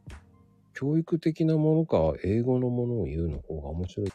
[0.75, 4.13] 教育的なものか、英語のものを言うの方が面白い。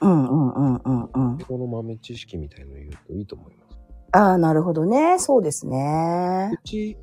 [0.00, 1.02] うんうんうんうん
[1.34, 1.38] うん。
[1.40, 3.78] 英語の豆知識みたいのを言うといいと思います。
[4.12, 5.18] ああ、なるほどね。
[5.18, 6.68] そうですねう。
[6.68, 6.96] ち、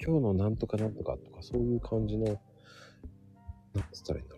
[0.00, 2.36] 今日のなんとかなんとかとか、そういう感じの、なん
[3.92, 4.37] つったらいいんだろう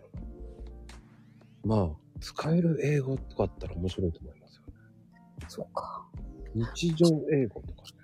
[1.63, 1.89] まあ、
[2.19, 4.73] 使える英語とかあったら面白いと思いますよね。
[5.47, 6.05] そうか。
[6.53, 8.01] 日常英語とかね。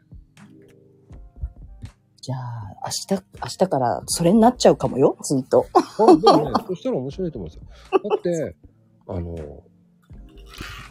[2.22, 2.42] じゃあ、
[2.86, 5.66] 明日、明日からそれになっちゃうかもよ、ツイート。
[5.74, 8.10] あ、でもね、 そしたら面白いと思うんですよ。
[8.10, 8.56] だって、
[9.08, 9.64] あの、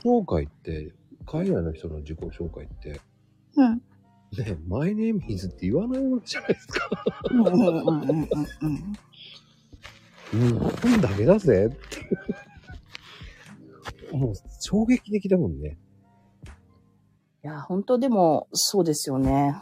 [0.02, 0.92] 紹介って、
[1.26, 3.00] 海外の人の自己紹介って、
[3.56, 3.82] うん。
[4.36, 6.88] ね、マイネームイズって言わないわけじゃないですか。
[7.30, 8.28] うんうんうんうん
[8.62, 8.96] うん。
[10.32, 10.50] 日
[10.82, 11.76] 本だけだぜって。
[14.16, 15.78] もう衝撃的だもんね。
[17.44, 19.54] いや、本当でも、そうですよね。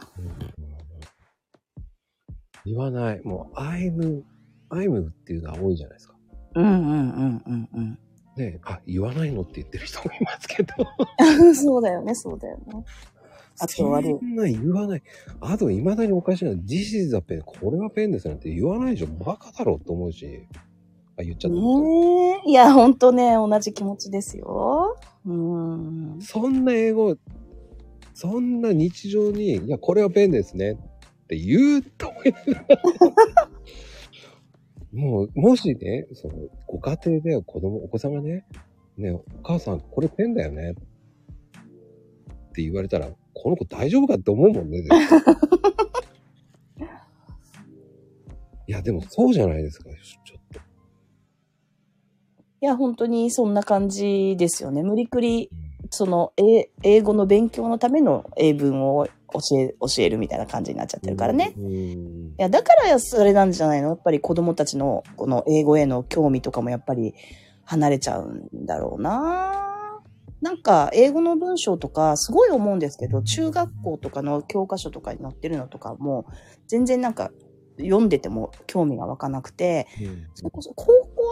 [2.65, 3.21] 言わない。
[3.23, 4.23] もう、I'm,
[4.69, 6.15] I'm っていうのが多いじゃないですか。
[6.55, 7.99] うんうんうんうんうん。
[8.37, 10.73] ねあ、言わないのって言ってる人もいますけど。
[11.53, 12.83] そうだよね、そうだよね。
[13.59, 15.03] あと悪いそんな言わない。
[15.39, 17.41] あと、未だにおかしいのは、This is a pen.
[17.45, 19.07] これはペンですなんて言わないでしょ。
[19.07, 20.47] バカだろうと思うし。
[21.17, 21.57] あ、言っちゃった。
[21.57, 22.49] ねえ。
[22.49, 24.97] いや、本当ね、同じ気持ちですよ。
[25.25, 26.19] うん。
[26.21, 27.15] そんな英語、
[28.13, 30.77] そんな日常に、いや、これはペンですねっ
[31.27, 32.17] て言うと思
[34.93, 36.35] もう、もしね、その、
[36.67, 38.45] ご家庭で子供、お子さんがね、
[38.97, 40.75] ね、お母さん、これペンだよねっ
[42.53, 44.83] て言われたら、この子大丈夫かって思うもんね。
[48.67, 49.89] いや、でもそうじゃないですか、
[52.65, 54.83] や、本当にそんな感じですよね。
[54.83, 55.87] 無理くり、うん。
[55.91, 61.53] その、え英語の勉強のための英文を教え、教えるみたいな感じになっちゃってるからね。
[61.57, 61.63] うん。
[61.63, 63.89] いや、だからそれなんじゃないの？
[63.89, 67.13] やっぱり子供たちのこの英語への興味とかもやっぱり
[67.65, 69.61] 離れちゃうんだろうな。
[70.41, 76.25] なんか、英語の文章とかすごい思うんですけど、中学校とかの教科書とかに載ってるのとかも、
[76.67, 77.31] 全然なんか
[77.79, 79.87] 読んでても興味が湧かなくて、
[80.35, 80.85] それこそ高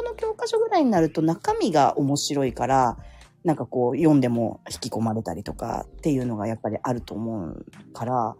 [0.04, 2.97] 校の教科書ぐらいになると中身が面白いから、
[3.43, 8.36] なんかこう読んでも引き込まれたりとかっていうのがやっぱりあると思うから、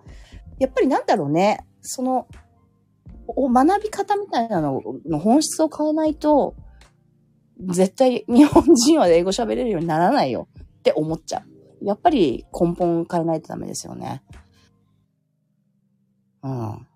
[0.59, 2.28] やっぱりなんだろうね、その、
[3.28, 6.55] お学び方みたいなのの本質を変えないと、
[7.59, 11.43] 絶対日本人は英語喋れるようにならないよって思っちゃ
[11.82, 11.86] う。
[11.86, 14.24] やっぱり根本変えないとダメですよね。
[16.43, 16.88] うん。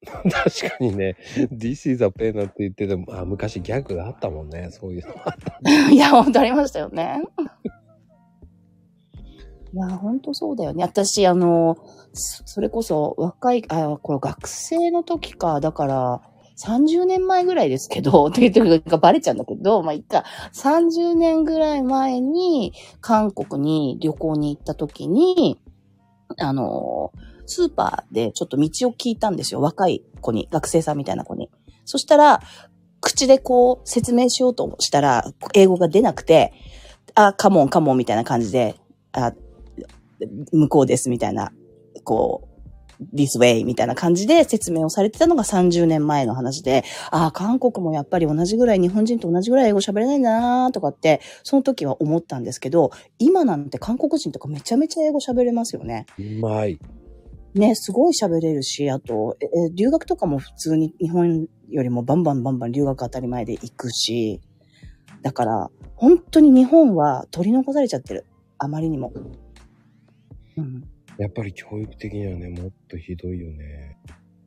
[0.06, 1.16] 確かにね、
[1.52, 5.60] This is a pen なんて言ってても、あ、昔ギャグがあったもんね、そういうのあった。
[5.92, 7.22] いや、本当ありましたよね。
[9.72, 10.82] いや、本当そうだよね。
[10.82, 11.76] 私、あの、
[12.12, 16.22] それこそ若い、あ、これ学生の時か、だから、
[16.66, 20.24] 30年前ぐらいですけど、って言ってるかバレちゃうんだけど、まあ、いっか。
[20.54, 25.60] 30年ぐらい前に、韓国に旅行に行った時に、
[26.38, 27.12] あの、
[27.50, 29.60] スーパーでちょっと道を聞いたんですよ。
[29.60, 31.50] 若い子に、学生さんみたいな子に。
[31.84, 32.40] そしたら、
[33.00, 35.24] 口でこう説明しようとしたら、
[35.54, 36.52] 英語が出なくて、
[37.14, 38.76] あ、カモンカモンみたいな感じで、
[39.12, 39.32] あ、
[40.52, 41.50] 向こうですみたいな、
[42.04, 42.50] こう、
[43.14, 56.06] this way みたいな感じで説明をされてたのが30年前の話で、ああ、韓国もやっぱり同じぐらい、日本人と同じぐらい英語喋れないんだなとかって、その時は思ったんですけど、今なんて韓国人とかめちゃめちゃ英語喋れますよね。
[56.18, 56.78] うまい。
[57.54, 64.40] ね、すごい喋れるし、あと、ええ留学とかも普通に日本よりもバンバンバンバン留学当たり前で行くし、
[65.22, 68.24] だから、本当に日本は取り残されちゃってる。
[68.58, 69.12] あまりにも。
[70.56, 70.84] うん。
[71.18, 73.98] やっぱり教育的にはね、もっとひどいよね。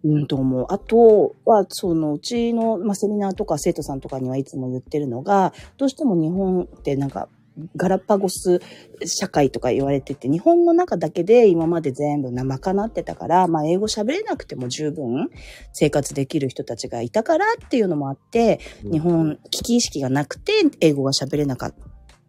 [0.03, 0.65] うんと思う。
[0.69, 7.29] あとは、そのうちの、まあ、セミナーとか生徒さんとかにはいつも言ってるのが、どうしても日本ってなんか、
[7.75, 8.59] ガラパゴス
[9.05, 15.29] 社会とか言われてて、日本の中だけで今まで全部賄ってたから、まあ英語喋れなくても十分
[15.73, 21.75] 生活できる人たちがいたからっていうのもあって、日本、危機意識がなくて英語が喋れなかっ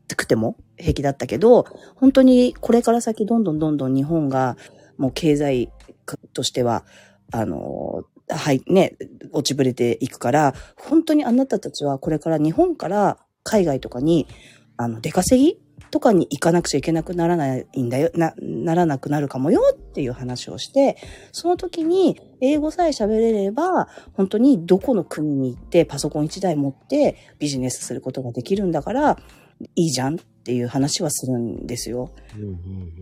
[0.09, 1.67] たくても平気だったけど、
[1.97, 4.57] 本当にこれから先どんどんどんどん日本が
[4.99, 5.73] もう経済
[6.33, 6.85] としては、
[7.33, 8.97] あの、はい、ね、
[9.33, 14.27] 落ちぶれていくから、本当にあなたたちはこれから日本から海外とかに、
[14.77, 15.59] あの、出稼ぎ
[15.91, 20.97] とかに行かなくちゃいけなくならないんだよ、な、ならなくなるかもよっていう話をして、
[21.33, 29.19] その時に英語さえ喋れれば、本当にどこの国に行ってパソコン1台持ってビジネスすることができるんだから、
[29.77, 32.11] いいじゃんっていう話はするんですよ。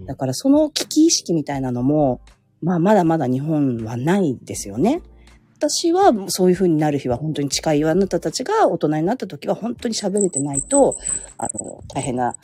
[0.07, 2.21] だからその危機意識みたいなのも、
[2.61, 5.03] まあまだまだ日本はないですよね。
[5.63, 10.97] 私はそういう風になる日は本当に近いあなたたちが大人になった時は本当に喋れてないと、
[11.39, 12.37] あの、大変な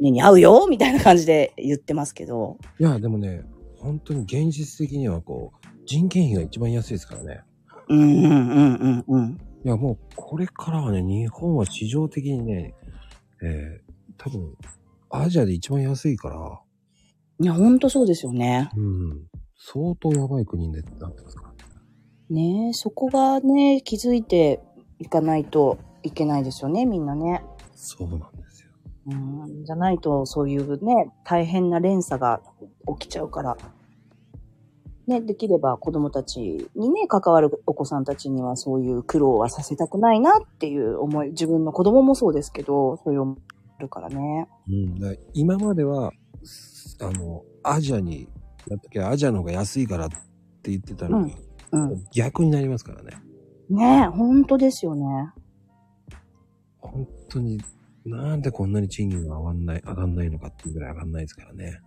[0.00, 2.56] 目に遭うよみたいな感じで言ってますけど。
[2.78, 3.42] いや、でもね、
[3.80, 7.40] 本当に現実的にはこう、人件費が一番安いですからね。
[7.88, 9.38] うんうんうんうんうん。
[9.64, 12.74] いや、もうこれからはね、日本は市場的にね、
[13.42, 14.54] えー、多分、
[15.10, 16.60] アジアで一番安いから、
[17.40, 18.70] いや、本当そうですよね。
[18.76, 19.26] うん、
[19.58, 21.45] 相当やばい国になってますから
[22.30, 22.42] ね。
[22.42, 24.60] ねえ、そこがね、気づいて
[24.98, 27.42] いかないといけないですよね、みんなね。
[27.74, 28.70] そうなんですよ。
[29.08, 32.40] うん、じゃないと、そういうね、大変な連鎖が
[32.98, 33.56] 起きちゃうから。
[35.06, 43.38] ね、できれば子供たちにね、関わるお子さんたちにはそういう苦労はさせたくないなっていう思い、自分の子供もそうですけど、そういう思い
[43.78, 44.48] あるからね。
[44.68, 46.12] うん、だ今までは、
[47.00, 48.28] あの、アジアに
[48.68, 50.08] やっときゃアジアの方が安いからっ
[50.62, 51.38] て言ってたのに、うん。
[52.12, 53.16] 逆になりますからね。
[53.68, 55.32] ねえ、本当ですよね。
[56.78, 57.60] 本当に、
[58.04, 61.80] なんでこんなに賃金が上がんない、上がんないのかっていうぐらい上がんないですからね。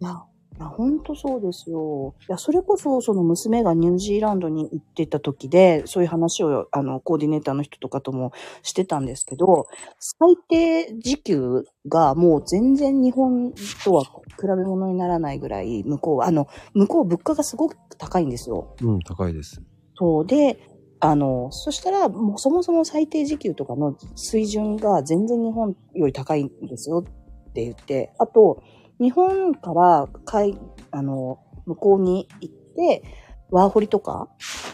[0.00, 0.22] いや、
[0.56, 2.14] いや本当そうですよ。
[2.28, 8.32] いや、それこそ、その娘がニュージーランドに行ってた時で、そういう話を、あの、コーディネーターの人とかとも
[8.62, 9.66] してたんですけど、
[9.98, 13.52] 最低時給がもう全然日本
[13.84, 14.10] とは比
[14.46, 18.76] べ物にならないぐらい、向こうは、あの、向こう物価がすごく高いんですよ。
[18.80, 19.60] うん、高いです。
[19.96, 20.26] そう。
[20.26, 20.60] で、
[21.00, 27.04] あの、そしたら、もうそもそも最低時給とかの水準が全然日本より高いんですよ
[27.48, 28.62] って言って、あと、
[29.00, 30.58] 日本から海、
[30.90, 33.02] あの、向こうに行って、
[33.50, 34.28] ワーホリとか、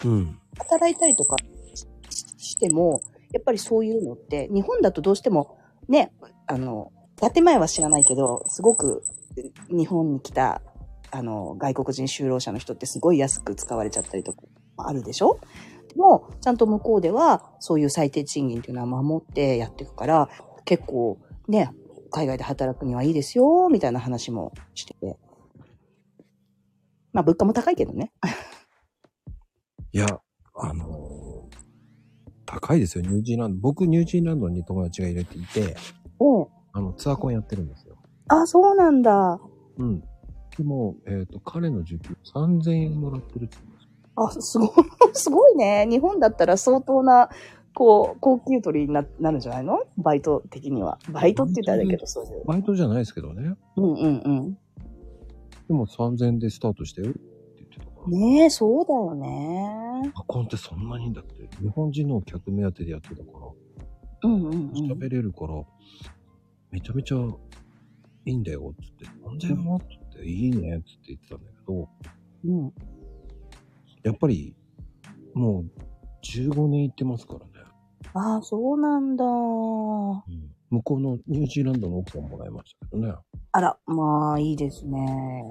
[0.05, 0.39] うん。
[0.59, 1.37] 働いたりとか
[2.11, 3.03] ししても、
[3.33, 5.59] やっぱりそういうのって、日本だとどうしても、
[5.89, 6.13] ね、
[6.47, 6.93] あの、
[7.33, 9.05] 建前は知らないけど、すごく
[9.71, 10.63] 日本に来た、
[11.11, 14.43] あの、外国人就労者の人ってすごい安く使われちゃったりとか
[14.79, 15.39] あるでしょ？
[15.89, 20.29] でも、ちゃんと向こうでは、そういう最低賃金っていうのは守ってやっていくから、
[20.65, 21.19] 結構、
[21.49, 21.73] ね、
[22.11, 25.19] 海外で働くにはいいですよ、みたいな話もしてて。
[27.13, 28.13] まあ、物価も高いけどね。
[29.93, 30.07] いや、
[30.55, 31.31] あのー
[32.51, 33.61] 高いですよ、ニュージーランド。
[33.61, 35.77] 僕、ニュージーランドに友達が入れていて、
[36.19, 36.47] うん。
[36.73, 37.97] あの、ツアーコンやってるんですよ。
[38.27, 39.41] あ、そうなんだ。
[39.79, 40.01] うん。
[40.57, 43.91] でも、えっ、と、彼の時給3000円もらってるって言うんですよ。
[44.17, 44.71] あ、すごい、
[45.13, 45.87] すごいね。
[45.89, 47.31] 日本だったら相当な、
[47.75, 49.85] こう、高級取りにななるんじゃないの？
[49.97, 50.99] バイト的には。
[51.11, 52.45] バイトって言ったらあれだけど、そういう。
[52.47, 53.55] バイトじゃないですけどね。
[53.77, 54.59] うんうんうん。
[55.69, 57.21] でも3000円でスタートしてよって
[57.59, 58.09] 言ってたから。
[58.09, 60.13] ねえ、そうだよね。
[60.17, 63.29] アコンってそんなにだって、日本人の客目当てでやってたから、
[64.25, 64.71] うんうんうん。
[64.73, 65.55] 喋れるから、
[66.73, 67.17] めちゃめちゃ
[68.27, 69.07] いいんだよ、つって。
[69.49, 69.77] 3000円も？
[69.77, 71.89] って言って、いいね、つって言ってたんだけど、
[72.45, 72.73] うん。
[74.03, 74.57] やっぱり、
[75.35, 75.71] もう
[76.25, 77.60] 15年行ってますからね。
[78.15, 79.25] ああ、そうなんだ。
[79.25, 83.15] 向こうのニュージーランドの奥さんもらいましたけどね。
[83.53, 85.45] あら、まあ、いいですね。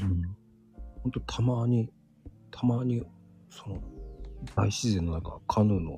[0.00, 0.22] うん。
[1.02, 1.88] ほんとたまに、
[2.50, 3.04] たまに、
[3.50, 3.78] その、
[4.56, 5.96] 大自然の中、カヌーの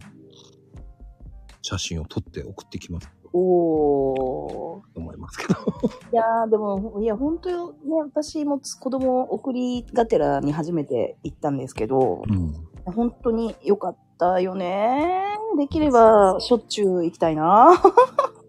[1.62, 4.94] 写真を撮って送ってきますおー。
[4.94, 5.54] と思いますけど。
[6.12, 12.52] いやー、でも、いや、本当よ、ね、私も子供を送りがてらに初めて行ったんですけど、うん。
[12.84, 15.10] 本当に良かったよね。
[15.58, 17.70] できれば、しょっちゅう行きたいな。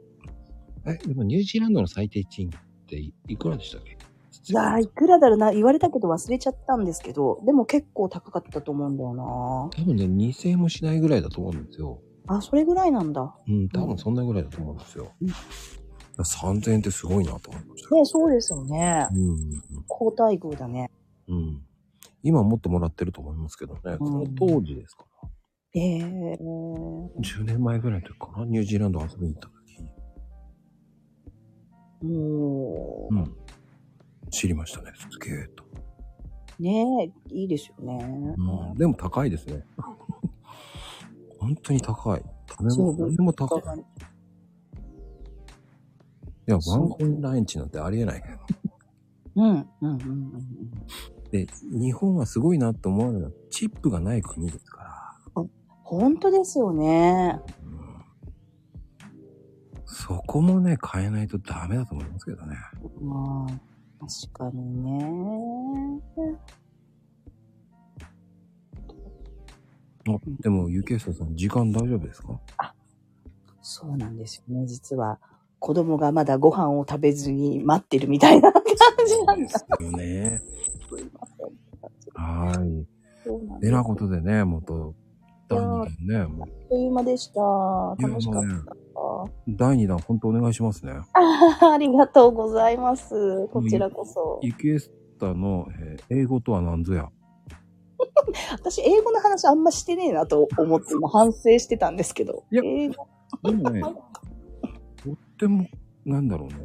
[0.85, 3.91] え、でもニュージーランドの最低賃金っていいくらでしたっけ？
[3.91, 9.23] いやー、いくらだろうな、言われたけど忘れちゃったんですけど、でも結構高かったと思うんだよな。
[9.23, 11.99] 多分ね、2000円もしないぐらいだと思うんですよ。
[12.27, 13.33] あ、それぐらいなんだ。
[13.47, 15.11] うん、多分そんなぐらいだと思うんですよ。
[15.21, 15.29] うん
[16.15, 17.95] 3000円ってすごいなと思いました。
[17.95, 19.07] ね、そうですよね。
[19.11, 19.63] うん。
[19.87, 20.91] 高待遇だね。
[21.27, 21.61] うん。
[22.21, 23.79] 今はもっともらってると思いますけどね。
[23.97, 25.05] その当時ですか？
[25.23, 25.29] ら。
[25.75, 27.07] ええー。
[27.19, 28.45] 10年前ぐらいの時かな？
[28.45, 29.53] ニュージーランド遊びに行った時。
[32.03, 33.35] もう、うん。
[34.29, 34.91] 知りましたね。
[35.09, 35.63] すげえと。
[36.59, 38.35] ねいいですよね。
[38.37, 38.75] うん。
[38.75, 39.65] でも高いですね。
[41.39, 42.23] 本当に高い。
[42.49, 43.59] 食べ物、何でも高い。
[43.79, 43.83] い
[46.45, 48.23] や、ワンコインランチなんてありえない。
[49.35, 50.31] うん、うん、うん、うん。
[51.31, 55.02] で、日本はすごいなって思われるのは、チップがない国ですから。
[55.99, 57.39] 本当ですよね。
[57.65, 57.73] うん
[59.85, 62.57] そこもね、変えないとダメだと思いますけどね。
[62.99, 66.01] まあ、確かにね。
[70.09, 72.37] あ、でも、ゆけいささん、時間大丈夫ですか？
[73.61, 74.65] そうなんですよね。
[74.65, 75.19] 実は、
[75.59, 78.63] 子供がまだご飯を食べずに待ってるみたいな感
[79.07, 79.43] じなんだ。
[79.45, 80.41] ですよね。
[80.89, 82.21] すいません。
[82.21, 82.87] はーい。
[83.63, 84.95] えなことでね、もっと、
[85.55, 87.41] 第2弾ね、もあっという間でした。
[87.99, 88.47] 楽しかった。
[88.47, 90.93] う第2弾、本当お願いしますね。
[91.13, 93.47] あ ありがとうございます。
[93.49, 94.39] こちらこそ。
[94.41, 97.09] ゆきえスタの、えー英語とは何ぞや？
[98.51, 102.43] 私、英語の話あんましてねえなと思って、今反省してたんですけど。
[102.51, 103.07] いや英語
[103.43, 105.65] でもね、とっても、
[106.05, 106.55] なんだろうね。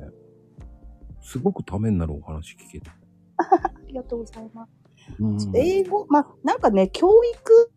[1.21, 2.91] すごくためになるお話聞けて。
[3.39, 4.71] ありがとうございます。
[5.21, 7.71] うん英語、まあ、なんかね、教育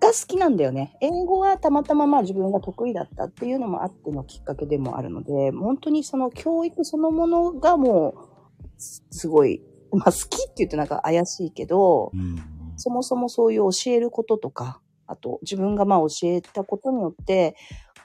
[0.00, 0.96] が好きなんだよね。
[1.00, 9.62] 英語はたまたままあ自分が得意だったっていうのもあってのきっかけでもあるので、本当にその教育そのものがもう、すごい、
[9.92, 12.36] まあ好きって言うとなんか怪しいけど、うん。
[12.76, 17.54] そもそもそういう教えることとか、あと自分がまあ教えたことによって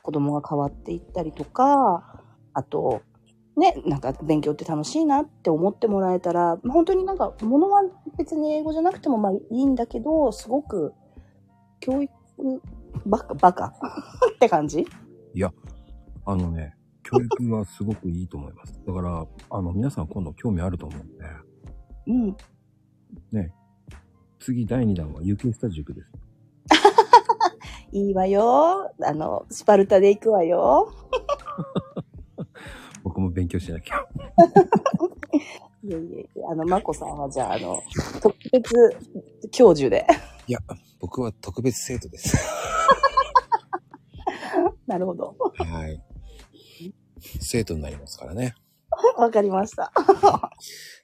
[0.02, 2.22] 子供が変わっていったりとか、
[2.54, 3.02] あと、
[3.56, 7.84] ね、なんか勉強って楽しいなって思ってもらえたら、本当になんか物は
[8.18, 10.94] 別に英語じゃなくてもまあいいんだけど、すごく
[11.86, 12.12] 教育
[13.06, 13.66] バカ、バカ
[14.34, 14.86] って感じ？
[16.28, 18.82] あのね、教育はすごくいいと思います。
[18.86, 21.24] だから、あの、皆さん今度興味あると思うんで、
[22.08, 22.38] うん。
[24.40, 26.12] 次第2弾はゆきえスタ塾です。
[27.94, 28.92] いいわよ。
[29.04, 30.92] あの、スパルタで行くわよ。
[33.04, 34.04] 僕も勉強しなきゃ。
[35.84, 37.82] いえいえいえ、あの、まこさんはじゃあ、あの、
[38.22, 38.74] 特別
[39.52, 40.08] 教授で。
[40.48, 40.60] いや、
[41.00, 42.38] 僕は特別生徒です。
[44.88, 45.36] なるほど。
[45.58, 46.02] はい。
[47.40, 48.56] 生徒になりますからね。
[49.18, 49.92] わかりました。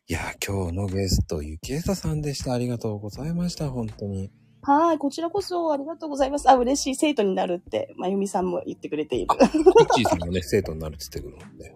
[0.07, 2.53] いや、今日のゲスト、ゆきえささんでした。
[2.53, 3.69] ありがとうございました。
[3.69, 4.31] 本当に。
[4.63, 6.49] はい、こちらこそありがとうございます。
[6.49, 6.95] あ、嬉しい。
[6.95, 9.27] 生徒になるって、まゆみさんも言ってくれている。
[9.41, 11.76] ミッチーさんもね、 生徒になるって言ってくるので。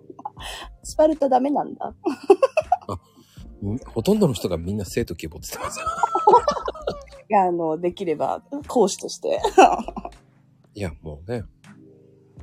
[0.83, 1.89] スパルタダメなんだ。
[1.89, 1.95] ん
[3.93, 5.79] ほとんどの人がみんな生徒希望って言ってます
[7.33, 9.39] あの、できれば、講師として。
[10.73, 11.43] いや、もうね、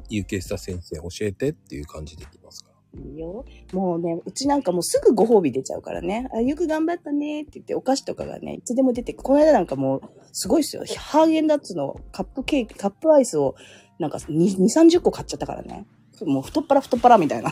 [0.09, 3.01] 有形した先生教えてっていう感じで言いますから。
[3.01, 3.45] いいよ。
[3.73, 6.29] もうね、うちなんかもうすぐご褒美出ちゃうからね。
[6.35, 9.15] あ、よく頑張ったねって言って、お菓子とかがね、いつでも出て。
[9.15, 10.03] この間なんかもう、
[10.33, 10.85] すごいっすよ。
[10.99, 13.55] ハーゲンダッツのカップケーキ、カップアイスを、
[13.99, 15.87] なんか2、2 30個買っちゃったからね。
[16.25, 17.51] もう太っ腹太っ腹みたいな。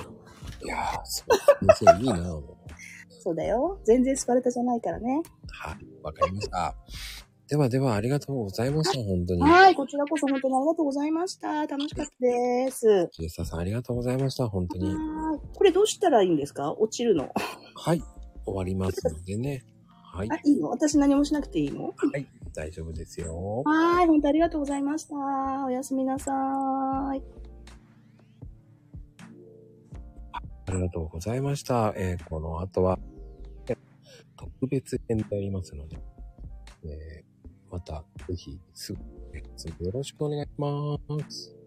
[0.63, 2.41] いやー、そう、先生いいな
[3.23, 3.79] そうだよ。
[3.85, 5.23] 全然スパルタじゃないからね。
[5.49, 6.75] はい、わかりました。
[7.51, 9.43] ではでは、ありがとうございました、本当に。
[9.43, 11.67] はい、こちらこそ本当にありがとうございました。
[11.67, 13.11] 楽しかったです。
[13.13, 14.87] ジェスタさん、ありがとうございました、本当に。
[14.95, 15.41] はい。
[15.57, 16.73] これどうしたらいいんですか？
[16.73, 17.29] 落ちるの。
[17.75, 18.03] はい、
[18.45, 19.65] 終わりますのでね。
[20.13, 20.69] はい、あ、いいの？
[20.69, 21.87] 私何もしなくていいの？
[21.87, 22.25] はい、
[22.55, 23.65] 大丈夫ですよ。
[23.65, 25.17] はい、本当ありがとうございました。
[25.67, 26.31] おやすみなさ
[27.17, 27.23] い。
[30.33, 31.93] ありがとうございました。
[31.97, 32.97] えーこの後は、
[33.67, 33.77] え
[34.37, 35.99] 特別編でありますので、
[36.85, 37.30] えー
[37.71, 38.99] また、ぜひ、すぐ、
[39.85, 41.60] よろしくお願いします。